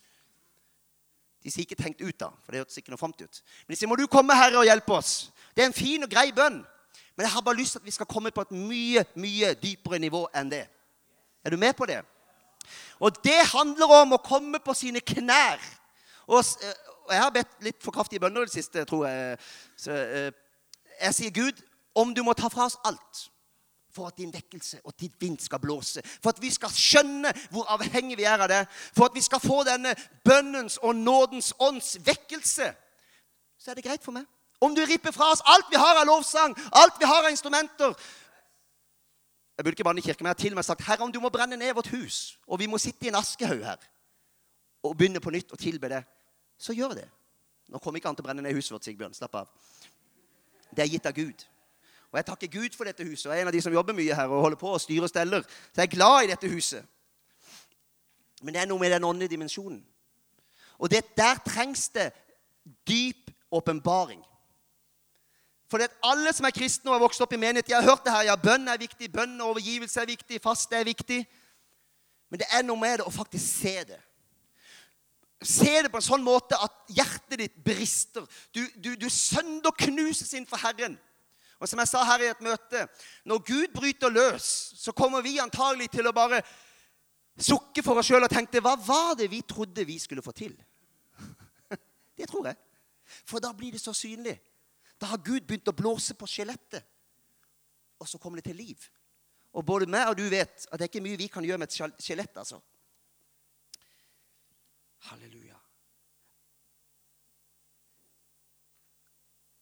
De 1.44 1.52
sier 1.52 1.66
ikke 1.66 1.82
'tenkt 1.84 2.02
ut', 2.02 2.20
da, 2.20 2.30
for 2.44 2.52
det 2.52 2.60
hørtes 2.60 2.78
ikke 2.78 2.90
noe 2.90 2.98
fromt 2.98 3.22
ut. 3.22 3.42
Men 3.68 3.74
de 3.74 3.80
sier, 3.80 3.88
'Må 3.88 3.96
du 3.96 4.08
komme, 4.08 4.36
Herre, 4.36 4.58
og 4.58 4.66
hjelpe 4.66 4.94
oss'. 4.94 5.32
Det 5.56 5.62
er 5.64 5.68
en 5.68 5.74
fin 5.74 6.04
og 6.04 6.10
grei 6.10 6.32
bønn. 6.32 6.66
Men 7.16 7.26
jeg 7.26 7.32
har 7.32 7.42
bare 7.42 7.56
lyst 7.56 7.72
til 7.72 7.80
at 7.80 7.86
vi 7.86 7.92
skal 7.96 8.10
komme 8.10 8.32
på 8.32 8.44
et 8.44 8.52
mye, 8.52 9.06
mye 9.16 9.54
dypere 9.60 10.00
nivå 10.00 10.26
enn 10.36 10.52
det. 10.52 10.66
Er 11.46 11.54
du 11.54 11.58
med 11.58 11.74
på 11.74 11.86
det? 11.86 12.02
Og 13.00 13.24
det 13.24 13.38
handler 13.54 13.92
om 14.02 14.16
å 14.16 14.24
komme 14.24 14.60
på 14.60 14.74
sine 14.74 15.00
knær. 15.00 15.62
Og, 16.28 16.42
og 17.06 17.14
jeg 17.14 17.22
har 17.22 17.32
bedt 17.36 17.64
litt 17.64 17.80
for 17.84 17.96
kraftige 17.96 18.20
bønner 18.20 18.44
i 18.44 18.50
det 18.50 18.56
siste, 18.58 18.84
tror 18.90 19.06
jeg. 19.08 19.38
Så, 19.78 19.94
eh, 19.94 20.32
jeg 21.02 21.16
sier, 21.16 21.32
Gud, 21.32 21.62
om 21.96 22.14
du 22.16 22.24
må 22.24 22.34
ta 22.34 22.50
fra 22.52 22.68
oss 22.68 22.80
alt 22.84 23.26
for 23.96 24.10
at 24.10 24.18
din 24.18 24.34
vekkelse 24.34 24.82
og 24.84 24.96
ditt 25.00 25.16
vind 25.22 25.40
skal 25.40 25.62
blåse. 25.64 26.02
For 26.04 26.34
at 26.34 26.42
vi 26.44 26.52
skal 26.52 26.74
skjønne 26.74 27.32
hvor 27.54 27.70
avhengig 27.72 28.18
vi 28.20 28.28
er 28.28 28.44
av 28.44 28.52
det. 28.52 28.66
For 28.92 29.08
at 29.08 29.16
vi 29.16 29.24
skal 29.24 29.40
få 29.44 29.62
denne 29.68 29.96
bønnens 30.26 30.78
og 30.84 30.96
nådens 30.96 31.54
ånds 31.60 31.96
vekkelse. 32.04 32.74
Så 33.58 33.72
er 33.72 33.80
det 33.80 33.86
greit 33.86 34.04
for 34.04 34.16
meg. 34.16 34.28
Om 34.66 34.76
du 34.76 34.82
ripper 34.86 35.14
fra 35.14 35.32
oss 35.34 35.44
alt 35.46 35.68
vi 35.70 35.80
har 35.80 36.00
av 36.02 36.08
lovsang, 36.10 36.56
alt 36.74 37.00
vi 37.00 37.10
har 37.10 37.24
av 37.24 37.32
instrumenter 37.34 37.94
Jeg 39.56 39.64
burde 39.64 39.76
ikke 39.78 39.88
banne 39.88 40.02
i 40.02 40.04
kirken, 40.04 40.26
men 40.26 40.34
jeg 40.34 40.36
har 40.36 40.42
til 40.42 40.56
og 40.56 40.60
med 40.60 40.68
sagt 40.68 40.82
Herre, 40.84 41.06
om 41.06 41.12
du 41.12 41.22
må 41.24 41.30
brenne 41.32 41.56
ned 41.56 41.74
vårt 41.78 41.88
hus, 41.94 42.40
og 42.48 42.60
vi 42.60 42.68
må 42.68 42.78
sitte 42.82 43.08
i 43.08 43.12
en 43.12 43.16
askehaug 43.16 43.62
her 43.64 43.86
og 44.84 44.98
begynne 44.98 45.22
på 45.24 45.32
nytt 45.32 45.54
og 45.56 45.60
tilbe 45.60 45.90
det, 45.90 46.02
så 46.60 46.74
gjør 46.76 46.98
det. 47.00 47.06
Nå 47.72 47.80
kommer 47.80 47.98
ikke 47.98 48.12
han 48.12 48.18
til 48.18 48.26
å 48.26 48.28
brenne 48.28 48.44
ned 48.46 48.54
huset 48.54 48.76
vårt, 48.76 48.86
Sigbjørn. 48.86 49.16
Slapp 49.18 49.38
av. 49.40 49.48
Det 50.76 50.84
er 50.84 50.92
gitt 50.92 51.08
av 51.10 51.16
Gud. 51.16 51.46
Og 52.12 52.20
jeg 52.20 52.28
takker 52.28 52.52
Gud 52.52 52.76
for 52.78 52.88
dette 52.88 53.08
huset. 53.08 53.26
Og 53.30 53.34
jeg 53.34 53.42
er 53.42 53.48
en 53.48 53.50
av 53.50 53.56
de 53.56 53.64
som 53.64 53.74
jobber 53.74 53.98
mye 53.98 54.16
her 54.16 54.30
og 54.32 54.44
holder 54.46 54.60
på 54.60 54.76
og 54.76 54.82
styrer 54.82 55.08
og 55.08 55.12
steller. 55.12 55.48
Så 55.74 55.82
jeg 55.82 55.88
er 55.88 55.96
glad 55.96 56.24
i 56.24 56.30
dette 56.30 56.52
huset. 56.52 56.86
Men 58.44 58.54
det 58.54 58.62
er 58.62 58.70
noe 58.70 58.80
med 58.80 58.94
den 58.94 59.08
åndelige 59.08 59.34
dimensjonen. 59.34 59.82
Og 60.78 60.92
det, 60.92 61.02
der 61.18 61.40
trengs 61.48 61.88
det 61.96 62.12
dyp 62.88 63.32
åpenbaring. 63.52 64.22
For 65.70 65.82
det 65.82 65.88
er 65.88 66.10
alle 66.12 66.34
som 66.36 66.46
er 66.46 66.54
kristne 66.54 66.92
og 66.92 67.00
har 67.00 67.06
vokst 67.08 67.24
opp 67.26 67.34
i 67.34 67.40
menighet, 67.42 67.68
de 67.68 67.74
har 67.74 67.86
hørt 67.86 68.04
det 68.06 68.14
her. 68.14 68.28
Ja, 68.30 68.36
bønn 68.38 68.68
er 68.70 68.82
viktig, 68.82 69.10
bønn 69.12 69.40
og 69.42 69.56
overgivelse 69.56 70.02
er 70.02 70.12
viktig, 70.12 70.42
faste 70.44 70.78
er 70.78 70.86
viktig. 70.86 71.24
Men 72.30 72.42
det 72.42 72.50
er 72.54 72.66
noe 72.66 72.80
med 72.80 73.00
det 73.00 73.08
å 73.08 73.14
faktisk 73.14 73.64
se 73.64 73.80
det. 73.90 74.02
Se 75.46 75.74
det 75.84 75.92
på 75.92 76.00
en 76.00 76.06
sånn 76.06 76.24
måte 76.26 76.58
at 76.62 76.94
hjertet 76.94 77.42
ditt 77.42 77.58
brister. 77.66 78.26
Du, 78.56 78.62
du, 78.76 78.96
du 78.96 79.08
inn 79.10 79.60
innenfor 79.60 80.62
Herren. 80.62 80.98
Og 81.60 81.70
som 81.70 81.80
jeg 81.80 81.90
sa 81.90 82.04
her 82.04 82.24
i 82.24 82.28
et 82.28 82.42
møte 82.44 82.82
Når 83.24 83.44
Gud 83.48 83.74
bryter 83.74 84.12
løs, 84.12 84.48
så 84.76 84.92
kommer 84.92 85.22
vi 85.24 85.38
antagelig 85.40 85.88
til 85.94 86.08
å 86.08 86.12
bare 86.16 86.42
sukke 87.40 87.84
for 87.84 88.00
oss 88.00 88.10
sjøl 88.10 88.28
og 88.28 88.32
tenke 88.32 88.60
Hva 88.64 88.76
var 88.76 89.16
det 89.16 89.30
vi 89.32 89.42
trodde 89.42 89.86
vi 89.88 89.96
skulle 90.00 90.24
få 90.26 90.34
til? 90.36 90.56
Det 92.18 92.28
tror 92.28 92.52
jeg. 92.52 92.60
For 93.28 93.40
da 93.40 93.54
blir 93.56 93.72
det 93.72 93.82
så 93.82 93.94
synlig. 93.96 94.36
Da 95.02 95.12
har 95.12 95.24
Gud 95.24 95.48
begynt 95.48 95.68
å 95.68 95.76
blåse 95.76 96.16
på 96.16 96.28
skjelettet. 96.30 96.86
Og 98.00 98.08
så 98.10 98.20
kommer 98.20 98.40
det 98.40 98.50
til 98.50 98.60
liv. 98.60 98.88
Og 99.56 99.66
både 99.66 99.88
meg 99.88 100.10
og 100.12 100.18
du 100.20 100.26
vet 100.30 100.68
at 100.68 100.80
det 100.80 100.88
er 100.88 100.92
ikke 100.92 101.04
mye 101.04 101.20
vi 101.20 101.32
kan 101.32 101.46
gjøre 101.46 101.62
med 101.62 101.70
et 101.72 102.04
skjelett. 102.04 102.38
altså. 102.38 102.60
Halleluja. 105.10 105.60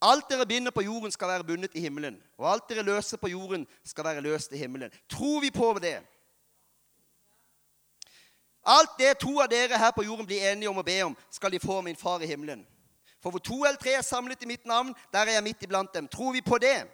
Alt 0.03 0.29
dere 0.29 0.45
binder 0.45 0.71
på 0.71 0.81
jorden, 0.83 1.11
skal 1.11 1.27
være 1.27 1.43
bundet 1.43 1.75
i 1.75 1.79
himmelen. 1.79 2.17
Og 2.37 2.49
alt 2.51 2.69
dere 2.69 2.83
løser 2.83 3.17
på 3.17 3.29
jorden, 3.31 3.67
skal 3.83 4.03
være 4.03 4.21
løst 4.21 4.51
i 4.51 4.57
himmelen. 4.57 4.91
Tror 5.09 5.39
vi 5.41 5.51
på 5.51 5.69
det? 5.79 6.01
Alt 8.63 8.97
det 8.99 9.17
to 9.19 9.39
av 9.39 9.47
dere 9.51 9.77
her 9.77 9.91
på 9.91 10.03
jorden 10.03 10.27
blir 10.27 10.43
enige 10.51 10.69
om 10.69 10.79
å 10.79 10.83
be 10.83 10.97
om, 11.03 11.15
skal 11.31 11.51
de 11.51 11.59
få 11.59 11.81
min 11.81 11.99
far 11.99 12.23
i 12.23 12.27
himmelen. 12.27 12.65
For 13.23 13.31
hvor 13.31 13.39
to 13.39 13.63
eller 13.63 13.79
tre 13.79 13.93
er 13.95 14.01
samlet 14.01 14.43
i 14.43 14.45
mitt 14.45 14.65
navn, 14.65 14.95
der 15.13 15.19
er 15.19 15.37
jeg 15.37 15.43
midt 15.43 15.63
iblant 15.63 15.93
dem. 15.93 16.07
Tror 16.07 16.31
vi 16.31 16.41
på 16.41 16.57
det? 16.57 16.87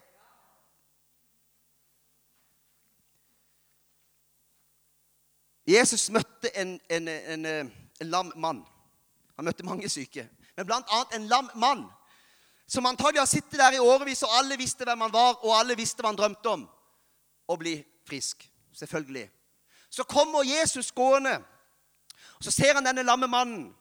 Jesus 5.68 6.10
møtte 6.10 6.58
en, 6.58 6.80
en, 6.90 7.08
en, 7.08 7.46
en 7.46 8.10
lam 8.10 8.32
mann 8.36 8.64
Han 9.36 9.46
møtte 9.46 9.66
mange 9.66 9.90
syke. 9.90 10.28
Men 10.58 10.72
annet 10.72 11.16
en 11.16 11.28
lam 11.28 11.50
mann 11.56 11.86
som 12.68 12.86
antagelig 12.86 13.22
har 13.22 13.26
sittet 13.26 13.58
der 13.58 13.72
i 13.72 13.80
årevis, 13.80 14.22
og 14.24 14.34
alle 14.38 14.58
visste 14.58 14.86
hvem 14.86 15.02
han 15.02 15.14
var, 15.14 15.40
og 15.42 15.56
alle 15.58 15.78
visste 15.78 16.04
hva 16.04 16.12
han 16.12 16.18
drømte 16.20 16.50
om. 16.52 16.66
Å 17.50 17.56
bli 17.58 17.80
frisk. 18.06 18.46
Selvfølgelig. 18.78 19.30
Så 19.90 20.04
kommer 20.04 20.46
Jesus 20.46 20.92
gående, 20.92 21.40
og 22.38 22.46
så 22.46 22.52
ser 22.54 22.78
han 22.78 22.86
denne 22.86 23.04
lamme 23.08 23.28
mannen. 23.28 23.72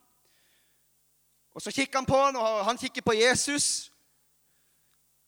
Og 1.58 1.62
så 1.62 1.72
kikker 1.74 1.98
han 1.98 2.06
på 2.06 2.18
han, 2.22 2.36
og 2.38 2.64
han 2.64 2.78
kikker 2.78 3.02
på 3.02 3.16
Jesus. 3.18 3.90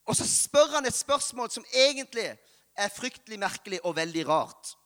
Og 0.07 0.15
så 0.17 0.27
spør 0.29 0.77
han 0.77 0.87
et 0.87 0.95
spørsmål 0.95 1.51
som 1.51 1.65
egentlig 1.75 2.29
er 2.79 2.93
fryktelig 2.95 3.39
merkelig 3.39 3.81
og 3.83 3.97
veldig 3.97 4.29
rart. 4.29 4.77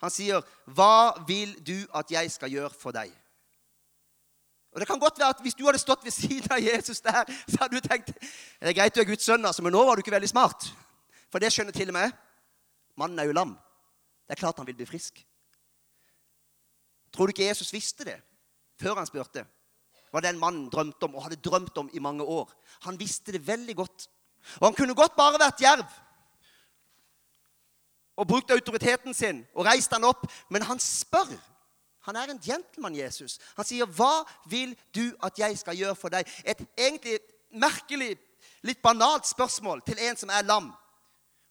Han 0.00 0.10
sier, 0.10 0.40
'Hva 0.64 1.26
vil 1.28 1.66
du 1.66 1.86
at 1.94 2.10
jeg 2.10 2.30
skal 2.30 2.50
gjøre 2.50 2.70
for 2.70 2.90
deg?' 2.90 3.12
Og 4.72 4.80
det 4.80 4.88
kan 4.88 4.98
godt 4.98 5.18
være 5.18 5.28
at 5.28 5.40
Hvis 5.40 5.54
du 5.54 5.64
hadde 5.64 5.78
stått 5.78 6.04
ved 6.04 6.12
siden 6.12 6.52
av 6.52 6.58
Jesus 6.58 7.00
der, 7.00 7.24
så 7.48 7.56
hadde 7.60 7.76
du 7.76 7.88
tenkt 7.88 8.06
det 8.60 8.68
er 8.68 8.72
greit 8.72 8.94
du 8.94 9.00
er 9.00 9.04
Guds 9.04 9.24
sønn, 9.24 9.44
altså, 9.44 9.62
men 9.62 9.72
nå 9.72 9.84
var 9.84 9.94
du 9.94 10.00
ikke 10.00 10.10
veldig 10.10 10.28
smart. 10.28 10.72
For 11.30 11.38
det 11.38 11.52
skjønner 11.52 11.72
til 11.72 11.88
og 11.88 11.92
med 11.92 12.12
mannen 12.96 13.18
er 13.18 13.24
jo 13.24 13.32
lam. 13.32 13.58
Det 14.26 14.30
er 14.30 14.40
klart 14.40 14.56
han 14.56 14.66
vil 14.66 14.76
bli 14.76 14.86
frisk. 14.86 15.26
Tror 17.12 17.26
du 17.26 17.30
ikke 17.30 17.48
Jesus 17.48 17.72
visste 17.72 18.04
det 18.04 18.22
før 18.80 18.94
han 18.94 19.06
spurte? 19.06 19.46
Hva 20.10 20.22
den 20.24 20.38
mannen 20.38 20.70
drømte 20.72 21.08
om 21.08 21.14
og 21.14 21.26
hadde 21.26 21.40
drømt 21.42 21.78
om 21.78 21.90
i 21.92 22.02
mange 22.02 22.24
år. 22.24 22.50
Han 22.86 22.98
visste 23.00 23.32
det 23.32 23.46
veldig 23.46 23.76
godt. 23.76 24.08
Og 24.60 24.68
han 24.68 24.74
kunne 24.74 24.94
godt 24.94 25.16
bare 25.16 25.40
vært 25.42 25.60
djerv 25.60 25.86
og 28.16 28.28
brukt 28.28 28.50
autoriteten 28.50 29.14
sin 29.14 29.42
og 29.54 29.66
reist 29.66 29.92
han 29.92 30.06
opp, 30.08 30.24
men 30.48 30.64
han 30.64 30.80
spør. 30.80 31.34
Han 32.06 32.16
er 32.16 32.30
en 32.30 32.40
gentleman, 32.40 32.96
Jesus. 32.96 33.38
Han 33.56 33.64
sier, 33.64 33.86
'Hva 33.86 34.24
vil 34.46 34.76
du 34.94 35.12
at 35.22 35.38
jeg 35.38 35.58
skal 35.58 35.76
gjøre 35.76 35.94
for 35.94 36.08
deg?' 36.08 36.28
Et 36.44 36.66
egentlig 36.78 37.18
merkelig, 37.50 38.18
litt 38.62 38.82
banalt 38.82 39.26
spørsmål 39.26 39.82
til 39.82 39.98
en 39.98 40.16
som 40.16 40.30
er 40.30 40.42
lam. 40.42 40.72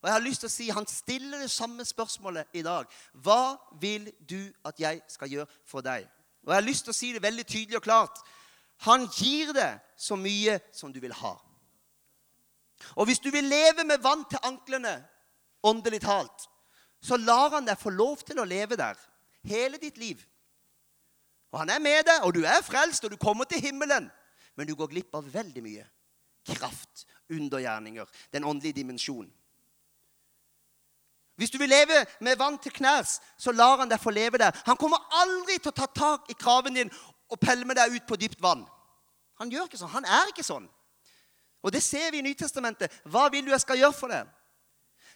Og 0.01 0.07
jeg 0.07 0.13
har 0.13 0.19
lyst 0.19 0.39
til 0.39 0.47
å 0.47 0.51
si, 0.51 0.69
Han 0.69 0.87
stiller 0.87 1.39
det 1.39 1.51
samme 1.51 1.85
spørsmålet 1.85 2.45
i 2.53 2.61
dag. 2.61 2.85
Hva 3.13 3.57
vil 3.81 4.11
du 4.29 4.53
at 4.65 4.79
jeg 4.79 5.01
skal 5.07 5.29
gjøre 5.29 5.47
for 5.65 5.81
deg? 5.81 6.07
Og 6.43 6.53
jeg 6.53 6.61
har 6.61 6.69
lyst 6.69 6.83
til 6.83 6.91
å 6.91 6.93
si 6.93 7.13
det 7.13 7.21
veldig 7.21 7.45
tydelig 7.45 7.75
og 7.75 7.81
klart. 7.81 8.19
Han 8.83 9.07
gir 9.07 9.53
deg 9.55 9.79
så 9.97 10.17
mye 10.19 10.59
som 10.75 10.91
du 10.93 10.99
vil 10.99 11.13
ha. 11.15 11.35
Og 12.95 13.07
hvis 13.07 13.21
du 13.23 13.31
vil 13.31 13.47
leve 13.47 13.85
med 13.87 14.03
vann 14.03 14.25
til 14.29 14.41
anklene, 14.43 14.97
åndelig 15.63 16.01
talt, 16.03 16.49
så 17.01 17.17
lar 17.17 17.55
han 17.55 17.67
deg 17.67 17.79
få 17.79 17.93
lov 17.93 18.21
til 18.25 18.39
å 18.41 18.47
leve 18.47 18.77
der 18.77 18.99
hele 19.45 19.79
ditt 19.81 19.97
liv. 19.97 20.21
Og 21.53 21.61
han 21.61 21.71
er 21.71 21.79
med 21.79 22.03
deg, 22.07 22.25
og 22.27 22.33
du 22.35 22.43
er 22.43 22.63
frelst, 22.65 23.05
og 23.05 23.13
du 23.13 23.17
kommer 23.21 23.47
til 23.47 23.61
himmelen. 23.63 24.09
Men 24.55 24.67
du 24.67 24.75
går 24.75 24.91
glipp 24.91 25.15
av 25.15 25.27
veldig 25.31 25.63
mye. 25.63 25.85
Kraft, 26.45 27.05
undergjerninger, 27.31 28.09
den 28.33 28.43
åndelige 28.43 28.81
dimensjonen. 28.81 29.31
Hvis 31.35 31.51
du 31.51 31.57
vil 31.59 31.69
leve 31.69 32.05
med 32.23 32.37
vann 32.39 32.57
til 32.63 32.71
knærs, 32.71 33.17
så 33.37 33.51
lar 33.51 33.81
han 33.81 33.89
deg 33.91 33.99
få 33.99 34.13
leve 34.15 34.39
der. 34.39 34.55
Han 34.65 34.77
kommer 34.79 35.03
aldri 35.19 35.57
til 35.59 35.73
å 35.73 35.75
ta 35.75 35.87
tak 35.91 36.29
i 36.31 36.37
kraven 36.39 36.77
din 36.77 36.91
og 37.29 37.39
pælmer 37.41 37.77
deg 37.77 37.95
ut 37.95 38.07
på 38.07 38.17
dypt 38.19 38.41
vann. 38.41 38.65
Han 39.41 39.51
gjør 39.51 39.67
ikke 39.67 39.79
sånn. 39.79 39.93
Han 39.95 40.07
er 40.07 40.31
ikke 40.31 40.45
sånn. 40.45 40.67
Og 41.65 41.73
det 41.73 41.81
ser 41.83 42.11
vi 42.13 42.21
i 42.21 42.25
Nytestamentet. 42.25 42.93
Hva 43.09 43.25
vil 43.33 43.45
du 43.45 43.51
jeg 43.51 43.63
skal 43.63 43.79
gjøre 43.81 43.97
for 43.97 44.13
deg? 44.13 44.29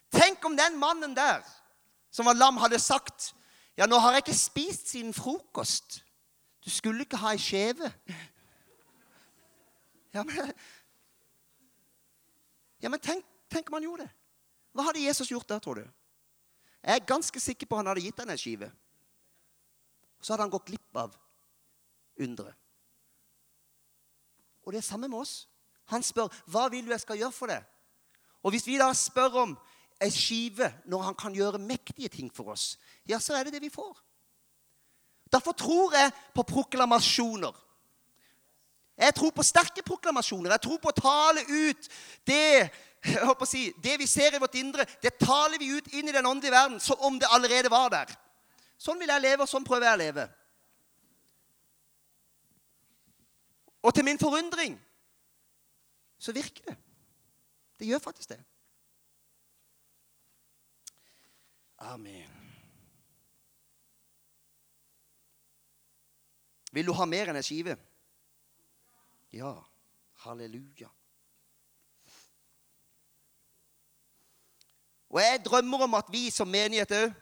Tenk 0.09 0.45
om 0.45 0.55
den 0.57 0.79
mannen 0.81 1.13
der 1.15 1.45
som 2.11 2.25
var 2.25 2.37
lam, 2.37 2.57
hadde 2.57 2.79
sagt 2.81 3.33
Ja, 3.77 3.85
nå 3.85 3.95
har 4.01 4.11
jeg 4.17 4.25
ikke 4.25 4.35
spist 4.35 4.89
siden 4.91 5.13
frokost. 5.15 6.01
Du 6.65 6.69
skulle 6.73 7.05
ikke 7.05 7.19
ha 7.21 7.31
ei 7.35 7.41
skjeve. 7.41 7.93
Ja, 10.09 10.23
men, 10.25 10.47
ja, 12.81 12.89
men 12.89 12.97
tenk, 12.97 13.21
tenk 13.45 13.67
om 13.69 13.75
han 13.77 13.83
gjorde 13.85 14.07
det. 14.07 14.13
Hva 14.73 14.87
hadde 14.87 15.03
Jesus 15.03 15.29
gjort 15.29 15.45
der, 15.51 15.59
tror 15.61 15.77
du? 15.77 15.83
Jeg 16.81 16.95
er 16.95 17.05
ganske 17.11 17.39
sikker 17.39 17.69
på 17.69 17.77
han 17.77 17.91
hadde 17.91 18.01
gitt 18.01 18.17
henne 18.17 18.33
ei 18.33 18.41
skive. 18.41 18.71
Så 20.17 20.33
hadde 20.33 20.47
han 20.47 20.55
gått 20.55 20.65
glipp 20.71 20.97
av 20.97 21.13
underet. 22.19 22.55
Og 24.65 24.73
det 24.73 24.81
er 24.81 24.85
samme 24.89 25.07
med 25.07 25.19
oss. 25.19 25.47
Han 25.89 26.03
spør 26.05 26.29
hva 26.51 26.67
vil 26.69 26.85
du 26.85 26.93
jeg 26.93 27.01
skal 27.01 27.17
gjøre 27.17 27.33
for 27.33 27.49
det. 27.49 27.59
Og 28.43 28.53
hvis 28.53 28.67
vi 28.67 28.77
da 28.79 28.91
spør 28.93 29.41
om 29.43 29.55
ei 29.99 30.11
skive 30.13 30.69
når 30.87 31.07
han 31.07 31.17
kan 31.17 31.33
gjøre 31.35 31.59
mektige 31.59 32.11
ting 32.13 32.29
for 32.33 32.53
oss, 32.53 32.77
ja, 33.09 33.19
så 33.19 33.35
er 33.35 33.47
det 33.47 33.57
det 33.57 33.63
vi 33.63 33.73
får. 33.73 33.97
Derfor 35.31 35.51
tror 35.51 35.95
jeg 35.97 36.13
på 36.35 36.43
proklamasjoner. 36.43 37.57
Jeg 38.99 39.15
tror 39.15 39.31
på 39.31 39.43
sterke 39.43 39.83
proklamasjoner. 39.85 40.51
Jeg 40.51 40.61
tror 40.61 40.79
på 40.81 40.91
å 40.91 41.01
tale 41.01 41.43
ut 41.47 41.89
det 42.27 42.69
si, 43.47 43.69
det 43.79 43.95
vi 43.99 44.07
ser 44.07 44.35
i 44.35 44.41
vårt 44.41 44.57
indre, 44.59 44.85
det 45.01 45.15
taler 45.21 45.59
vi 45.59 45.71
ut 45.77 45.93
inn 45.93 46.09
i 46.09 46.15
den 46.15 46.25
åndelige 46.25 46.51
verden 46.51 46.79
som 46.83 46.99
om 46.99 47.19
det 47.19 47.29
allerede 47.31 47.71
var 47.71 47.89
der. 47.93 48.11
Sånn 48.79 48.99
vil 48.99 49.11
jeg 49.11 49.23
leve, 49.23 49.43
og 49.43 49.49
sånn 49.51 49.63
prøver 49.67 49.87
jeg 49.87 49.97
å 49.97 50.01
leve. 50.01 50.25
Og 53.81 53.93
til 53.95 54.05
min 54.05 54.19
forundring 54.19 54.75
så 56.19 56.31
virker 56.35 56.63
det. 56.63 56.77
Det 57.79 57.87
gjør 57.87 57.99
faktisk 57.99 58.29
det. 58.29 58.43
Amen. 61.77 62.35
Vil 66.71 66.85
du 66.85 66.93
ha 66.93 67.05
mer 67.05 67.31
enn 67.31 67.39
ei 67.39 67.45
skive? 67.45 67.77
Ja. 69.33 69.53
Halleluja. 70.19 70.89
Og 75.09 75.21
jeg 75.21 75.41
drømmer 75.45 75.83
om 75.83 75.93
at 75.97 76.09
vi 76.11 76.27
som 76.29 76.51
menighet 76.51 76.91
òg 76.91 77.13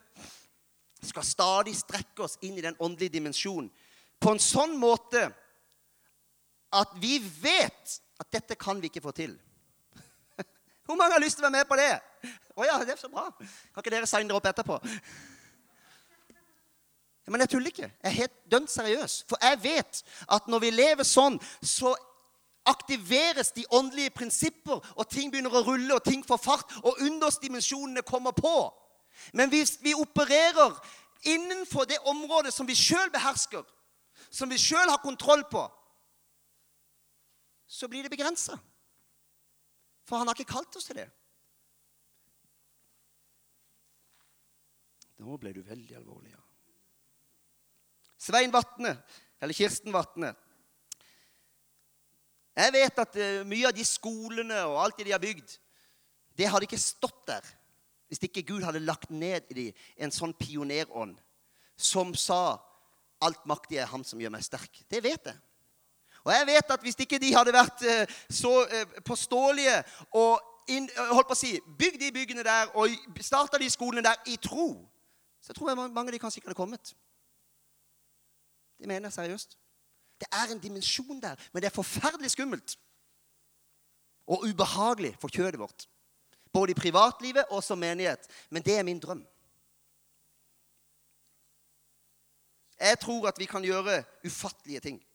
skal 1.07 1.23
stadig 1.23 1.75
strekke 1.77 2.25
oss 2.25 2.39
inn 2.41 2.57
i 2.57 2.63
den 2.65 2.75
åndelige 2.81 3.13
dimensjonen 3.13 3.69
på 4.19 4.33
en 4.33 4.41
sånn 4.41 4.73
måte 4.81 5.27
at 6.73 6.93
vi 7.01 7.17
vet 7.41 7.97
at 8.19 8.31
dette 8.33 8.57
kan 8.59 8.81
vi 8.81 8.89
ikke 8.91 9.03
få 9.03 9.13
til. 9.15 9.37
Hvor 10.85 10.95
mange 10.95 11.15
har 11.15 11.23
lyst 11.23 11.37
til 11.37 11.45
å 11.45 11.49
være 11.49 11.59
med 11.59 11.69
på 11.69 11.79
det? 11.79 11.93
Å 12.57 12.65
ja, 12.65 12.77
det 12.83 12.95
er 12.95 13.01
så 13.01 13.09
bra. 13.11 13.27
Kan 13.37 13.83
ikke 13.83 13.93
dere 13.93 14.09
signe 14.09 14.31
dere 14.31 14.39
opp 14.39 14.49
etterpå? 14.49 14.79
Men 17.27 17.43
jeg 17.43 17.51
tuller 17.51 17.73
ikke. 17.73 17.89
Jeg 17.91 18.09
er 18.09 18.19
helt 18.21 18.35
dønn 18.51 18.67
seriøs. 18.71 19.21
For 19.27 19.41
jeg 19.43 19.59
vet 19.63 20.03
at 20.31 20.47
når 20.47 20.63
vi 20.63 20.71
lever 20.71 21.07
sånn, 21.07 21.35
så 21.61 21.91
aktiveres 22.67 23.51
de 23.55 23.65
åndelige 23.71 24.13
prinsipper, 24.15 24.79
og 24.95 25.09
ting 25.11 25.31
begynner 25.31 25.53
å 25.55 25.63
rulle, 25.63 25.93
og 25.95 26.03
ting 26.03 26.23
får 26.27 26.39
fart, 26.43 26.77
og 26.83 26.99
undersdimensjonene 27.03 28.03
kommer 28.07 28.35
på. 28.35 28.55
Men 29.33 29.51
hvis 29.51 29.77
vi 29.83 29.95
opererer 29.95 30.75
innenfor 31.27 31.87
det 31.87 31.99
området 32.07 32.53
som 32.53 32.67
vi 32.67 32.75
sjøl 32.75 33.11
behersker, 33.13 33.63
som 34.31 34.51
vi 34.51 34.59
sjøl 34.59 34.89
har 34.89 35.03
kontroll 35.03 35.43
på, 35.51 35.63
så 37.67 37.89
blir 37.91 38.03
det 38.03 38.13
begrensa. 38.13 38.57
For 40.07 40.17
han 40.17 40.29
har 40.29 40.37
ikke 40.37 40.55
kalt 40.55 40.75
oss 40.79 40.87
til 40.87 41.01
det. 41.01 41.07
Nå 45.17 45.37
ble 45.41 45.51
du 45.55 45.63
veldig 45.65 45.97
alvorlig, 45.97 46.31
ja. 46.31 46.43
Svein 48.17 48.53
Vatne, 48.53 48.95
eller 49.41 49.57
Kirsten 49.57 49.93
Vatne. 49.93 50.31
Jeg 52.57 52.73
vet 52.73 53.01
at 53.03 53.17
uh, 53.21 53.45
mye 53.45 53.69
av 53.69 53.75
de 53.77 53.85
skolene 53.85 54.57
og 54.65 54.79
alt 54.81 54.97
det 54.97 55.07
de 55.09 55.13
har 55.13 55.21
bygd, 55.21 55.57
det 56.37 56.49
hadde 56.49 56.65
ikke 56.69 56.81
stått 56.81 57.25
der 57.29 57.45
hvis 58.07 58.21
ikke 58.23 58.45
Gud 58.47 58.63
hadde 58.63 58.79
lagt 58.85 59.11
ned 59.11 59.49
i 59.51 59.55
dem 59.57 59.81
en 60.05 60.13
sånn 60.15 60.33
pionerånd 60.37 61.17
som 61.75 62.13
sa 62.15 62.57
'Alt 63.19 63.45
maktig 63.49 63.79
er 63.81 63.89
Ham 63.89 64.03
som 64.05 64.19
gjør 64.21 64.29
meg 64.29 64.45
sterk'. 64.45 64.83
Det 64.87 65.01
vet 65.03 65.25
jeg. 65.25 65.37
Og 66.27 66.33
jeg 66.35 66.47
vet 66.49 66.71
at 66.75 66.83
hvis 66.83 66.99
ikke 66.99 67.19
de 67.23 67.31
hadde 67.35 67.55
vært 67.55 67.83
uh, 67.87 68.17
så 68.29 68.53
uh, 68.67 69.01
påståelige 69.07 69.79
og 70.11 70.41
inn, 70.67 70.89
holdt 70.97 71.29
på 71.29 71.35
å 71.37 71.39
si, 71.39 71.53
bygd 71.79 72.01
de 72.01 72.11
byggene 72.11 72.43
der 72.43 72.73
og 72.75 72.91
starta 73.23 73.59
de 73.61 73.69
skolene 73.71 74.03
der 74.03 74.19
i 74.27 74.35
tro, 74.43 74.73
så 75.39 75.55
tror 75.55 75.71
jeg 75.71 75.79
mange 75.79 76.09
av 76.09 76.11
de 76.11 76.19
kanskje 76.19 76.41
ikke 76.41 76.51
hadde 76.51 76.59
kommet. 76.59 76.91
Det 78.77 78.89
mener 78.89 79.07
jeg 79.07 79.15
seriøst. 79.15 79.57
Det 80.19 80.27
er 80.33 80.51
en 80.51 80.59
dimensjon 80.59 81.21
der, 81.21 81.39
men 81.53 81.61
det 81.61 81.69
er 81.69 81.75
forferdelig 81.75 82.33
skummelt. 82.33 82.75
Og 84.27 84.43
ubehagelig 84.49 85.13
for 85.21 85.31
kjødet 85.31 85.59
vårt. 85.59 85.87
Både 86.53 86.73
i 86.73 86.75
privatlivet 86.75 87.45
og 87.53 87.63
som 87.63 87.79
menighet. 87.79 88.27
Men 88.49 88.65
det 88.65 88.75
er 88.75 88.83
min 88.83 88.99
drøm. 88.99 89.23
Jeg 92.79 92.99
tror 92.99 93.27
at 93.27 93.39
vi 93.39 93.45
kan 93.45 93.63
gjøre 93.63 94.03
ufattelige 94.25 94.79
ting. 94.79 95.06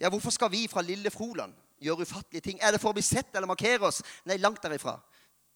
Ja, 0.00 0.08
Hvorfor 0.08 0.30
skal 0.30 0.52
vi 0.52 0.66
fra 0.68 0.82
lille 0.82 1.10
Froland 1.10 1.54
gjøre 1.80 2.04
ufattelige 2.04 2.40
ting? 2.40 2.58
Er 2.60 2.72
det 2.72 2.80
for 2.80 2.92
å 2.92 2.96
bli 2.96 3.04
sett 3.04 3.34
eller 3.34 3.48
markere 3.48 3.88
oss? 3.88 4.02
Nei, 4.24 4.36
langt 4.36 4.62
derifra. 4.62 4.98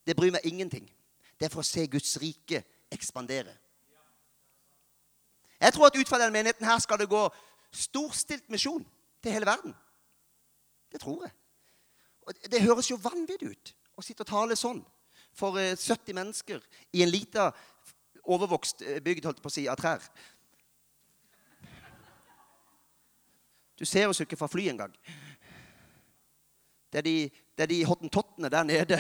Det 0.07 0.17
bryr 0.17 0.33
meg 0.33 0.47
ingenting. 0.49 0.87
Det 1.39 1.49
er 1.49 1.53
for 1.53 1.63
å 1.63 1.67
se 1.67 1.87
Guds 1.87 2.17
rike 2.21 2.63
ekspandere. 2.93 3.53
Jeg 5.61 5.73
tror 5.77 5.87
at 5.87 5.97
ut 5.97 6.09
fra 6.09 6.19
denne 6.21 6.33
menigheten 6.33 6.67
her 6.67 6.79
skal 6.81 6.99
det 7.01 7.11
gå 7.11 7.21
storstilt 7.73 8.49
misjon 8.49 8.85
til 9.23 9.33
hele 9.33 9.49
verden. 9.49 9.75
Det 10.93 11.01
tror 11.01 11.27
jeg. 11.27 11.35
Og 12.27 12.35
det, 12.53 12.63
høres 12.63 12.91
jo 12.91 12.97
vanvittig 13.01 13.53
ut 13.53 13.75
å 13.97 14.05
sitte 14.05 14.25
og 14.25 14.31
tale 14.31 14.57
sånn 14.57 14.81
for 15.37 15.59
eh, 15.61 15.77
70 15.77 16.17
mennesker 16.17 16.63
i 16.97 17.05
en 17.05 17.13
lita 17.13 17.51
overvokst 18.25 18.83
eh, 18.83 19.01
bygd 19.05 19.29
holdt 19.29 19.43
på 19.43 19.51
å 19.51 19.55
si, 19.55 19.67
av 19.69 19.79
trær. 19.81 20.05
Du 23.81 23.87
ser 23.89 24.11
oss 24.11 24.21
jo 24.21 24.27
ikke 24.29 24.37
fra 24.37 24.51
fly 24.51 24.67
engang. 24.69 24.93
Det 26.93 27.01
er 27.01 27.07
de, 27.07 27.17
det 27.57 27.65
er 27.65 27.71
de 27.71 27.85
hottentottene 27.89 28.51
der 28.53 28.67
nede. 28.69 28.99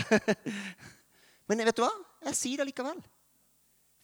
Men 1.51 1.65
vet 1.67 1.77
du 1.77 1.83
hva? 1.85 1.91
Jeg 2.31 2.39
sier 2.39 2.63
det 2.63 2.71
likevel. 2.71 3.01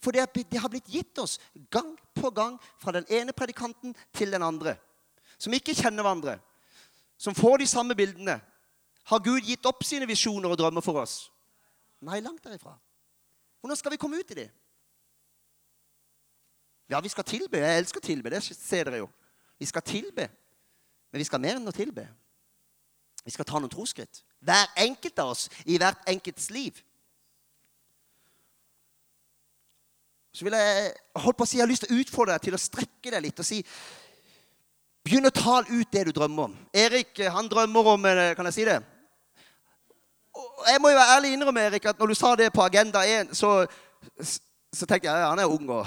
For 0.03 0.13
det, 0.13 0.27
det 0.53 0.61
har 0.61 0.69
blitt 0.71 0.91
gitt 0.93 1.19
oss 1.23 1.39
gang 1.73 1.95
på 2.15 2.31
gang 2.35 2.59
fra 2.83 2.93
den 2.93 3.07
ene 3.09 3.33
predikanten 3.33 3.95
til 4.13 4.35
den 4.35 4.45
andre. 4.45 4.77
Som 5.39 5.55
ikke 5.57 5.75
kjenner 5.77 6.05
hverandre. 6.05 6.37
Som 7.17 7.35
får 7.35 7.63
de 7.63 7.71
samme 7.71 7.97
bildene. 7.97 8.37
Har 9.07 9.23
Gud 9.25 9.41
gitt 9.47 9.65
opp 9.67 9.85
sine 9.87 10.09
visjoner 10.09 10.53
og 10.53 10.59
drømmer 10.61 10.85
for 10.85 11.01
oss? 11.01 11.31
Nei, 12.05 12.21
langt 12.21 12.45
derifra. 12.45 12.75
Hvordan 13.63 13.79
skal 13.79 13.95
vi 13.95 14.01
komme 14.03 14.19
ut 14.21 14.31
i 14.35 14.41
det? 14.43 14.51
Ja, 16.91 17.01
vi 17.01 17.11
skal 17.11 17.25
tilbe. 17.27 17.63
Jeg 17.63 17.81
elsker 17.81 18.03
å 18.03 18.07
tilbe. 18.07 18.31
Det 18.31 18.43
ser 18.45 18.91
dere 18.91 19.01
jo. 19.01 19.09
Vi 19.59 19.67
skal 19.67 19.83
tilbe. 19.87 20.29
Men 21.13 21.23
vi 21.23 21.27
skal 21.29 21.43
mer 21.43 21.61
enn 21.61 21.71
å 21.71 21.75
tilbe. 21.75 22.07
Vi 23.27 23.35
skal 23.35 23.47
ta 23.49 23.59
noen 23.59 23.73
troskritt. 23.73 24.23
Hver 24.47 24.69
enkelt 24.87 25.19
av 25.23 25.33
oss 25.35 25.49
i 25.65 25.79
hvert 25.81 26.03
enkelts 26.11 26.51
liv. 26.55 26.79
Så 30.37 30.45
vil 30.45 30.55
jeg 30.55 30.91
holdt 31.25 31.39
på 31.39 31.47
å 31.47 31.49
si, 31.49 31.57
jeg 31.57 31.65
har 31.65 31.71
lyst 31.71 31.87
til 31.87 31.97
å 31.97 32.03
utfordre 32.03 32.37
deg 32.37 32.45
til 32.45 32.57
å 32.59 32.61
strekke 32.61 33.15
deg 33.15 33.25
litt 33.25 33.41
og 33.41 33.49
si 33.49 33.63
Begynn 35.07 35.29
å 35.29 35.31
tale 35.31 35.71
ut 35.71 35.91
det 35.95 36.03
du 36.09 36.11
drømmer 36.11 36.49
om. 36.49 36.55
Erik 36.75 37.21
han 37.31 37.47
drømmer 37.47 37.91
om 37.93 38.07
eh, 38.11 38.33
Kan 38.35 38.49
jeg 38.51 38.57
si 38.57 38.65
det? 38.67 38.81
Jeg 40.67 40.83
må 40.83 40.91
jo 40.91 40.99
være 40.99 41.15
ærlig 41.15 41.31
innrømme 41.33 41.63
Erik, 41.69 41.87
at 41.87 41.99
når 42.03 42.11
du 42.11 42.17
sa 42.19 42.35
det 42.37 42.51
på 42.53 42.65
Agenda 42.65 43.05
1, 43.07 43.31
så, 43.39 43.53
så 44.21 44.89
tenkte 44.89 45.07
jeg 45.07 45.23
ja, 45.23 45.31
han 45.31 45.41
er 45.41 45.49
ung 45.49 45.71
og 45.71 45.87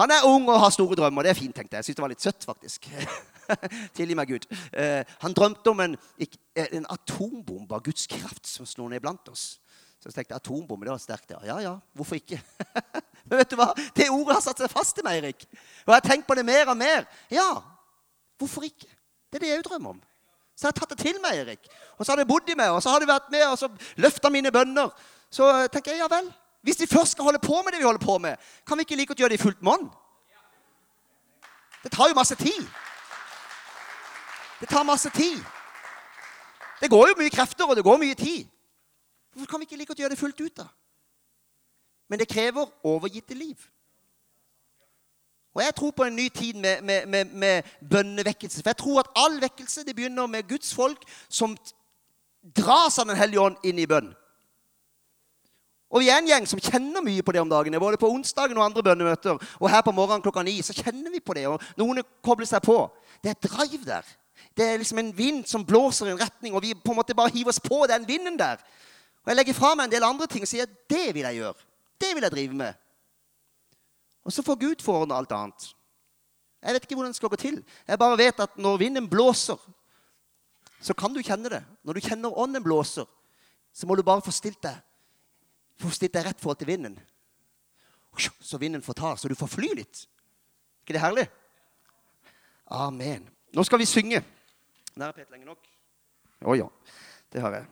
Han 0.00 0.14
er 0.14 0.24
ung 0.26 0.48
og 0.48 0.60
har 0.62 0.70
store 0.70 0.96
drømmer. 0.96 1.26
Det 1.26 1.30
er 1.30 1.38
fint, 1.38 1.54
tenkte 1.54 1.76
jeg. 1.76 1.82
Jeg 1.82 1.84
syns 1.90 1.96
det 1.98 2.02
var 2.02 2.12
litt 2.12 2.24
søtt, 2.24 2.44
faktisk. 2.46 2.86
Tilgi 3.96 4.16
meg, 4.18 4.30
Gud. 4.30 4.46
Eh, 4.72 5.02
han 5.22 5.36
drømte 5.36 5.72
om 5.72 5.80
en, 5.84 5.96
en 6.64 6.88
atombombe 6.92 7.76
av 7.76 7.84
Guds 7.86 8.06
kraft 8.10 8.46
som 8.48 8.68
slo 8.68 8.88
ned 8.90 9.02
blant 9.04 9.30
oss. 9.32 9.58
Så 9.98 10.10
jeg 10.10 10.20
tenkte 10.20 10.38
atombombe, 10.38 10.86
det 10.86 10.94
var 10.94 11.02
sterkt. 11.02 11.32
Ja, 11.34 11.40
ja, 11.46 11.58
ja 11.64 11.74
hvorfor 11.98 12.18
ikke? 12.20 12.40
Men 13.28 13.40
vet 13.40 13.50
du 13.50 13.58
hva? 13.58 13.72
Det 13.96 14.10
ordet 14.12 14.36
har 14.36 14.44
satt 14.44 14.60
seg 14.62 14.70
fast 14.72 15.00
i 15.00 15.04
meg, 15.04 15.22
Erik. 15.22 15.48
Og 15.84 15.92
jeg 15.92 15.96
har 15.96 16.06
tenkt 16.06 16.28
på 16.28 16.36
det 16.38 16.46
mer 16.46 16.70
og 16.70 16.78
mer. 16.78 17.08
Ja, 17.34 17.48
hvorfor 18.40 18.66
ikke? 18.68 18.88
Det 19.28 19.40
er 19.40 19.44
det 19.44 19.50
jeg 19.52 19.64
drømmer 19.66 19.96
om. 19.96 20.02
Så 20.56 20.66
jeg 20.66 20.72
har 20.72 20.78
tatt 20.80 20.94
det 20.94 21.00
til 21.02 21.18
meg, 21.22 21.42
Erik. 21.42 21.66
Og 21.98 22.06
så 22.06 22.12
har 22.12 22.20
det 22.20 22.28
bodd 22.30 22.48
i 22.50 22.56
meg, 22.58 22.72
og 22.74 22.82
så 22.82 22.94
har 22.94 23.02
det 23.02 23.10
vært 23.10 23.28
med 23.30 23.44
og 23.46 23.58
så 23.60 23.68
løfta 24.00 24.30
mine 24.32 24.50
bønner. 24.54 24.90
Så 25.30 25.46
tenker 25.74 25.94
jeg 25.94 26.02
ja 26.02 26.08
vel. 26.10 26.30
Hvis 26.66 26.80
vi 26.80 26.88
først 26.90 27.14
skal 27.14 27.28
holde 27.28 27.38
på 27.42 27.60
med 27.62 27.72
det 27.72 27.82
vi 27.82 27.86
holder 27.86 28.02
på 28.02 28.18
med, 28.18 28.36
kan 28.66 28.78
vi 28.78 28.86
ikke 28.86 28.96
like 28.98 29.12
godt 29.12 29.22
gjøre 29.22 29.34
det 29.34 29.38
i 29.38 29.42
fullt 29.42 29.62
monn? 29.62 29.86
Det 31.84 31.92
tar 31.94 32.10
jo 32.10 32.16
masse 32.18 32.34
tid. 32.34 32.64
Det 34.60 34.68
tar 34.68 34.82
masse 34.82 35.10
tid. 35.10 35.38
Det 36.80 36.90
går 36.90 37.08
jo 37.08 37.18
mye 37.18 37.30
krefter, 37.30 37.66
og 37.66 37.76
det 37.76 37.84
går 37.84 37.98
mye 37.98 38.14
tid. 38.14 38.46
Hvorfor 39.32 39.50
kan 39.50 39.60
vi 39.60 39.68
ikke 39.68 39.76
like 39.76 39.86
godt 39.86 39.98
gjøre 39.98 40.10
det 40.10 40.18
fullt 40.18 40.40
ut, 40.40 40.56
da? 40.56 40.66
Men 42.08 42.18
det 42.18 42.28
krever 42.28 42.66
overgitte 42.84 43.34
liv. 43.34 43.56
Og 45.54 45.62
jeg 45.62 45.74
tror 45.74 45.90
på 45.90 46.04
en 46.04 46.16
ny 46.16 46.28
tid 46.28 46.54
med, 46.54 46.82
med, 46.82 47.06
med, 47.06 47.24
med 47.24 47.62
bønnevekkelse. 47.90 48.62
For 48.62 48.70
jeg 48.70 48.76
tror 48.76 49.00
at 49.00 49.10
all 49.16 49.40
vekkelse 49.42 49.84
det 49.84 49.96
begynner 49.96 50.26
med 50.26 50.48
Guds 50.48 50.74
folk 50.74 51.02
som 51.28 51.56
dras 52.56 52.98
av 52.98 53.06
Den 53.06 53.16
hellige 53.16 53.40
ånd 53.40 53.56
inn 53.64 53.78
i 53.78 53.86
bønn. 53.86 54.12
Og 55.90 56.04
vi 56.04 56.10
er 56.12 56.20
en 56.20 56.28
gjeng 56.28 56.46
som 56.46 56.60
kjenner 56.60 57.02
mye 57.02 57.24
på 57.24 57.32
det 57.32 57.40
om 57.40 57.50
dagene. 57.50 57.80
Både 57.80 57.96
på 57.96 58.10
onsdagen 58.12 58.58
og 58.58 58.64
andre 58.64 58.82
bønnemøter. 58.82 59.40
Og 59.58 59.70
her 59.70 59.82
på 59.82 59.92
morgenen 59.96 60.22
klokka 60.22 60.44
ni 60.44 60.60
så 60.62 60.76
kjenner 60.76 61.10
vi 61.10 61.20
på 61.20 61.34
det. 61.34 61.46
Og 61.48 61.62
noen 61.80 62.02
kobler 62.24 62.46
seg 62.46 62.62
på. 62.64 62.76
Det 63.22 63.32
er 63.32 63.38
et 63.38 63.48
drive 63.50 63.84
der. 63.88 64.16
Det 64.56 64.64
er 64.66 64.80
liksom 64.80 64.98
en 64.98 65.12
vind 65.16 65.46
som 65.46 65.64
blåser 65.66 66.08
i 66.08 66.12
en 66.14 66.20
retning, 66.20 66.54
og 66.54 66.62
vi 66.62 66.74
på 66.74 66.92
en 66.92 66.98
måte 66.98 67.16
bare 67.16 67.32
hiver 67.34 67.52
oss 67.52 67.60
på 67.62 67.84
den 67.90 68.06
vinden 68.08 68.38
der. 68.38 68.62
Og 69.24 69.32
jeg 69.32 69.36
legger 69.36 69.56
fra 69.56 69.74
meg 69.74 69.88
en 69.88 69.94
del 69.96 70.06
andre 70.06 70.26
ting 70.26 70.44
og 70.46 70.50
sier 70.50 70.68
det 70.90 71.08
vil 71.14 71.26
jeg 71.26 71.40
gjøre. 71.40 71.66
Det 72.00 72.14
vil 72.14 72.26
jeg 72.26 72.34
drive 72.34 72.60
med. 72.60 72.74
Og 74.24 74.32
så 74.32 74.42
får 74.44 74.60
Gud 74.60 74.82
forordne 74.84 75.16
alt 75.16 75.32
annet. 75.32 75.70
Jeg 76.62 76.74
vet 76.74 76.84
ikke 76.84 76.98
hvordan 76.98 77.14
det 77.14 77.20
skal 77.20 77.32
gå 77.32 77.38
til. 77.38 77.62
Jeg 77.86 77.98
bare 77.98 78.18
vet 78.18 78.40
at 78.40 78.58
når 78.58 78.80
vinden 78.82 79.08
blåser, 79.08 79.58
så 80.80 80.94
kan 80.94 81.14
du 81.14 81.22
kjenne 81.22 81.50
det. 81.50 81.62
Når 81.82 81.98
du 81.98 82.00
kjenner 82.00 82.38
ånden 82.38 82.62
blåser, 82.62 83.06
så 83.72 83.86
må 83.86 83.94
du 83.94 84.02
bare 84.02 84.22
få 84.24 84.34
stilt 84.34 84.62
deg 84.62 84.78
få 85.78 85.90
stilt 85.94 86.14
deg 86.16 86.26
rett 86.26 86.40
forhold 86.42 86.60
til 86.62 86.70
vinden. 86.70 86.98
Så 88.42 88.58
vinden 88.58 88.82
får 88.82 88.98
ta, 88.98 89.14
så 89.16 89.30
du 89.30 89.36
får 89.38 89.50
fly 89.52 89.72
litt. 89.78 90.06
ikke 90.82 90.96
det 90.96 91.02
herlig? 91.02 91.26
Amen. 92.66 93.28
Nå 93.52 93.64
skal 93.64 93.78
vi 93.78 93.84
synge. 93.84 94.24
Der 94.94 95.06
er 95.06 95.12
Peter 95.12 95.30
lenge 95.32 95.46
nok. 95.46 95.68
Å 96.44 96.54
ja. 96.58 96.66
Det 97.32 97.40
har 97.42 97.54
jeg. 97.54 97.66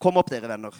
Kom 0.00 0.16
opp, 0.20 0.30
dere 0.30 0.48
venner. 0.48 0.74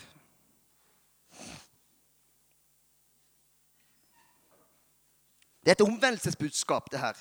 Det 5.64 5.72
er 5.72 5.78
et 5.78 5.86
omvendelsesbudskap, 5.86 6.90
det 6.92 7.00
her. 7.00 7.16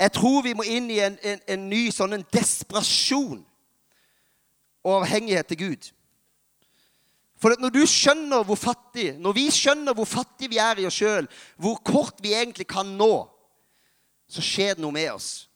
Jeg 0.00 0.12
tror 0.12 0.42
vi 0.42 0.52
må 0.56 0.64
inn 0.64 0.88
i 0.90 0.98
en, 1.04 1.18
en, 1.22 1.40
en 1.46 1.64
ny 1.68 1.90
sånn 1.92 2.16
en 2.16 2.24
desperasjon 2.32 3.42
og 4.80 4.94
avhengighet 5.02 5.50
til 5.52 5.58
Gud. 5.60 5.90
For 7.40 7.56
når 7.56 7.72
du 7.72 7.80
skjønner 7.88 8.44
hvor 8.44 8.58
fattig, 8.60 9.14
når 9.16 9.36
vi 9.36 9.46
skjønner 9.54 9.96
hvor 9.96 10.08
fattig 10.08 10.50
vi 10.52 10.58
er 10.60 10.82
i 10.82 10.86
oss 10.88 10.98
sjøl, 11.00 11.28
hvor 11.56 11.78
kort 11.86 12.20
vi 12.20 12.34
egentlig 12.36 12.68
kan 12.68 12.90
nå 12.98 13.14
så 14.30 14.42
skjer 14.44 14.76
det 14.76 14.84
noe 14.84 14.94
med 14.94 15.08
oss. 15.12 15.48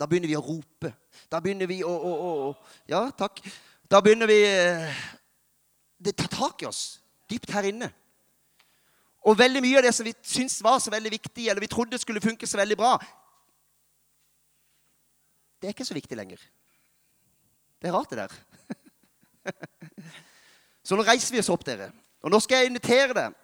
Da 0.00 0.08
begynner 0.08 0.30
vi 0.30 0.38
å 0.38 0.44
rope. 0.44 0.90
Da 1.30 1.40
begynner 1.44 1.68
vi 1.70 1.82
å, 1.84 1.90
å, 1.92 2.12
å 2.14 2.88
Ja, 2.90 3.04
takk. 3.14 3.42
Da 3.90 4.00
begynner 4.02 4.30
vi 4.30 4.38
eh, 4.48 5.02
Det 6.00 6.14
tar 6.16 6.30
tak 6.32 6.64
i 6.64 6.68
oss 6.68 7.02
dypt 7.30 7.52
her 7.54 7.68
inne. 7.68 7.90
Og 9.24 9.38
veldig 9.38 9.62
mye 9.64 9.78
av 9.80 9.86
det 9.86 9.92
som 9.96 10.04
vi 10.04 10.12
syntes 10.20 10.58
var 10.64 10.80
så 10.82 10.92
veldig 10.92 11.12
viktig, 11.14 11.46
eller 11.48 11.64
vi 11.64 11.70
trodde 11.72 12.00
skulle 12.00 12.20
funke 12.20 12.48
så 12.48 12.60
veldig 12.60 12.76
bra, 12.76 12.98
det 15.60 15.70
er 15.70 15.72
ikke 15.72 15.86
så 15.88 15.96
viktig 15.96 16.18
lenger. 16.18 16.42
Det 17.80 17.88
er 17.88 17.96
rart, 17.96 18.12
det 18.12 18.20
der. 18.20 18.34
Så 20.84 20.96
nå 20.96 21.04
reiser 21.06 21.32
vi 21.34 21.40
oss 21.40 21.50
opp, 21.52 21.64
dere. 21.66 21.90
Og 22.24 22.32
nå 22.32 22.40
skal 22.44 22.62
jeg 22.62 22.72
invitere 22.72 23.16
deg. 23.16 23.36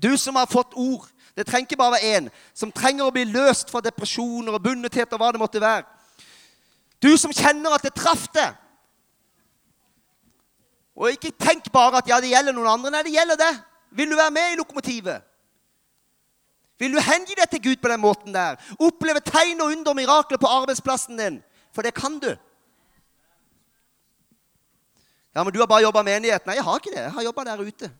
Du 0.00 0.12
som 0.18 0.36
har 0.38 0.48
fått 0.50 0.76
ord 0.78 1.08
det 1.36 1.46
trenger 1.46 1.68
ikke 1.68 1.78
bare 1.78 1.94
være 1.94 2.16
én 2.16 2.26
som 2.52 2.72
trenger 2.74 3.06
å 3.06 3.12
bli 3.14 3.22
løst 3.30 3.70
fra 3.70 3.80
depresjoner 3.84 4.56
og 4.56 4.64
bundethet 4.64 5.12
og 5.14 5.22
hva 5.22 5.30
det 5.32 5.40
måtte 5.40 5.62
være. 5.62 5.86
Du 7.00 7.14
som 7.16 7.32
kjenner 7.32 7.72
at 7.72 7.86
det 7.86 7.94
traff 7.96 8.26
deg. 8.34 8.56
Og 11.00 11.14
ikke 11.14 11.32
tenk 11.40 11.70
bare 11.72 12.02
at 12.02 12.10
ja, 12.10 12.18
det 12.20 12.32
gjelder 12.32 12.52
noen 12.52 12.68
andre. 12.74 12.92
Nei, 12.92 13.04
det 13.06 13.14
gjelder 13.14 13.38
det. 13.40 13.52
Vil 13.96 14.10
du 14.10 14.18
være 14.18 14.34
med 14.36 14.52
i 14.52 14.58
lokomotivet? 14.58 15.24
Vil 16.80 16.92
du 16.96 17.00
hengi 17.04 17.36
deg 17.36 17.48
til 17.52 17.62
Gud 17.70 17.80
på 17.80 17.88
den 17.92 18.02
måten 18.02 18.36
der? 18.36 18.60
Oppleve 18.80 19.22
tegn 19.24 19.60
og 19.62 19.72
under 19.72 19.96
mirakler 19.96 20.40
på 20.40 20.50
arbeidsplassen 20.50 21.16
din? 21.20 21.40
For 21.72 21.86
det 21.86 21.94
kan 21.96 22.18
du. 22.20 22.34
Ja, 25.34 25.44
men 25.44 25.52
du 25.54 25.60
har 25.62 25.68
bare 25.70 25.84
jobba 25.86 26.02
menighet. 26.02 26.46
Nei, 26.46 26.56
jeg 26.58 26.66
har 26.66 26.80
ikke 26.80 26.94
det. 26.94 27.04
Jeg 27.04 27.14
har 27.14 27.26
jobba 27.28 27.44
der 27.46 27.62
ute. 27.62 27.90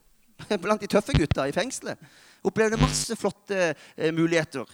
Blant 0.63 0.83
de 0.83 0.91
tøffe 0.91 1.15
gutta 1.15 1.47
i 1.47 1.55
fengselet. 1.55 2.01
Opplevde 2.43 2.81
masse 2.81 3.17
flotte 3.17 3.75
eh, 3.97 4.13
muligheter. 4.15 4.67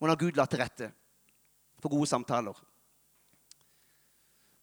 når 0.00 0.18
Gud 0.18 0.36
la 0.36 0.46
til 0.46 0.58
rette 0.58 0.90
for 1.82 1.88
gode 1.88 2.06
samtaler. 2.06 2.54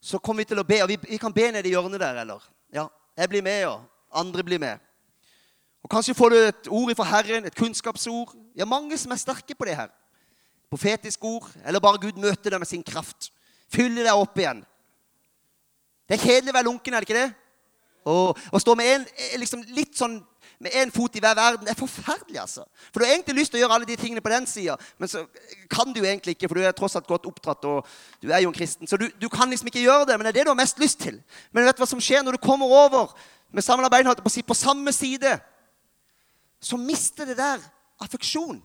Så 0.01 0.17
kommer 0.17 0.43
vi 0.43 0.49
til 0.51 0.59
å 0.59 0.63
be, 0.63 0.81
og 0.83 0.89
vi, 0.89 0.97
vi 1.09 1.19
kan 1.19 1.33
be 1.35 1.51
ned 1.51 1.65
i 1.67 1.73
hjørnet 1.73 1.99
der, 1.99 2.21
eller? 2.23 2.43
Ja, 2.71 2.87
jeg 3.19 3.29
blir 3.29 3.43
med, 3.43 3.65
og 3.67 3.83
andre 4.15 4.43
blir 4.43 4.59
med. 4.59 4.79
Og 5.83 5.91
Kanskje 5.91 6.15
får 6.15 6.29
du 6.29 6.37
et 6.37 6.69
ord 6.71 6.95
fra 6.95 7.07
Herren, 7.07 7.45
et 7.45 7.55
kunnskapsord. 7.55 8.31
Vi 8.55 8.63
har 8.63 8.67
mange 8.67 8.97
som 8.97 9.11
er 9.11 9.19
sterke 9.19 9.55
på 9.55 9.67
det 9.67 9.75
her. 9.75 9.91
Profetisk 10.71 11.23
ord, 11.25 11.49
eller 11.65 11.83
bare 11.83 11.99
Gud 11.99 12.19
møter 12.19 12.53
deg 12.53 12.61
med 12.61 12.69
sin 12.69 12.83
kraft. 12.83 13.31
Fyller 13.71 14.07
deg 14.07 14.15
opp 14.15 14.37
igjen. 14.39 14.63
Det 16.09 16.17
er 16.17 16.25
kjedelig 16.25 16.51
å 16.51 16.57
være 16.57 16.67
lunken, 16.67 16.93
er 16.93 17.05
det 17.05 17.09
ikke 17.09 17.21
det? 17.21 17.29
Å 18.09 18.59
stå 18.61 18.73
med 18.79 18.89
en, 18.89 19.07
liksom 19.37 19.61
litt 19.77 19.93
sånn 19.97 20.17
med 20.59 20.73
én 20.75 20.89
fot 20.91 21.13
i 21.15 21.21
hver 21.23 21.37
verden 21.37 21.63
det 21.63 21.71
er 21.71 21.79
forferdelig. 21.79 22.39
altså. 22.41 22.65
For 22.91 22.99
du 22.99 23.05
har 23.05 23.13
egentlig 23.13 23.37
lyst 23.37 23.53
til 23.53 23.59
å 23.59 23.63
gjøre 23.63 23.75
alle 23.77 23.87
de 23.87 23.95
tingene 23.99 24.23
på 24.23 24.31
den 24.33 24.47
sida, 24.49 24.75
men 24.99 25.11
så 25.11 25.21
kan 25.71 25.93
du 25.95 26.01
egentlig 26.01 26.35
ikke, 26.35 26.49
for 26.49 26.59
du 26.59 26.65
er 26.67 26.75
tross 26.75 26.97
alt 26.99 27.07
godt 27.07 27.29
oppdratt, 27.29 27.63
og 27.69 27.87
du 28.19 28.31
er 28.31 28.43
jo 28.43 28.49
en 28.51 28.57
kristen. 28.57 28.87
Så 28.87 28.97
du, 28.99 29.07
du, 29.21 29.29
kan 29.31 29.49
liksom 29.49 29.69
ikke 29.71 29.85
gjøre 29.85 30.09
det, 30.09 30.17
men 30.17 30.27
det 30.27 30.33
er 30.33 30.39
det 30.41 30.47
du 30.49 30.51
har 30.51 30.59
mest 30.59 30.81
lyst 30.81 30.99
til. 31.05 31.21
Men 31.53 31.63
vet 31.63 31.77
du 31.77 31.83
hva 31.83 31.87
som 31.87 32.01
skjer 32.03 32.25
når 32.25 32.35
du 32.35 32.43
kommer 32.43 32.67
over 32.67 33.13
med 33.55 33.63
samla 33.63 33.91
bein 33.93 34.09
på, 34.19 34.33
på 34.47 34.57
samme 34.57 34.91
side? 34.95 35.37
Så 36.59 36.77
mister 36.77 37.29
det 37.29 37.37
der 37.39 37.63
affeksjon. 38.03 38.59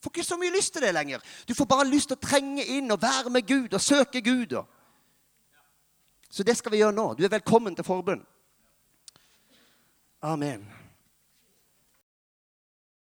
Får 0.00 0.12
ikke 0.12 0.28
så 0.28 0.36
mye 0.40 0.52
lyst 0.52 0.74
til 0.74 0.84
det 0.84 0.92
lenger. 0.96 1.24
Du 1.48 1.54
får 1.56 1.68
bare 1.68 1.88
lyst 1.88 2.10
til 2.10 2.18
å 2.18 2.24
trenge 2.24 2.64
inn 2.76 2.92
og 2.92 3.00
være 3.00 3.32
med 3.32 3.48
Gud 3.48 3.72
og 3.76 3.80
søke 3.80 4.20
Gud. 4.24 4.58
Så 6.30 6.46
det 6.46 6.56
skal 6.56 6.72
vi 6.72 6.78
gjøre 6.78 6.94
nå. 6.94 7.08
Du 7.18 7.24
er 7.26 7.32
velkommen 7.32 7.74
til 7.74 7.84
forbund. 7.84 8.22
Amen. 10.22 10.79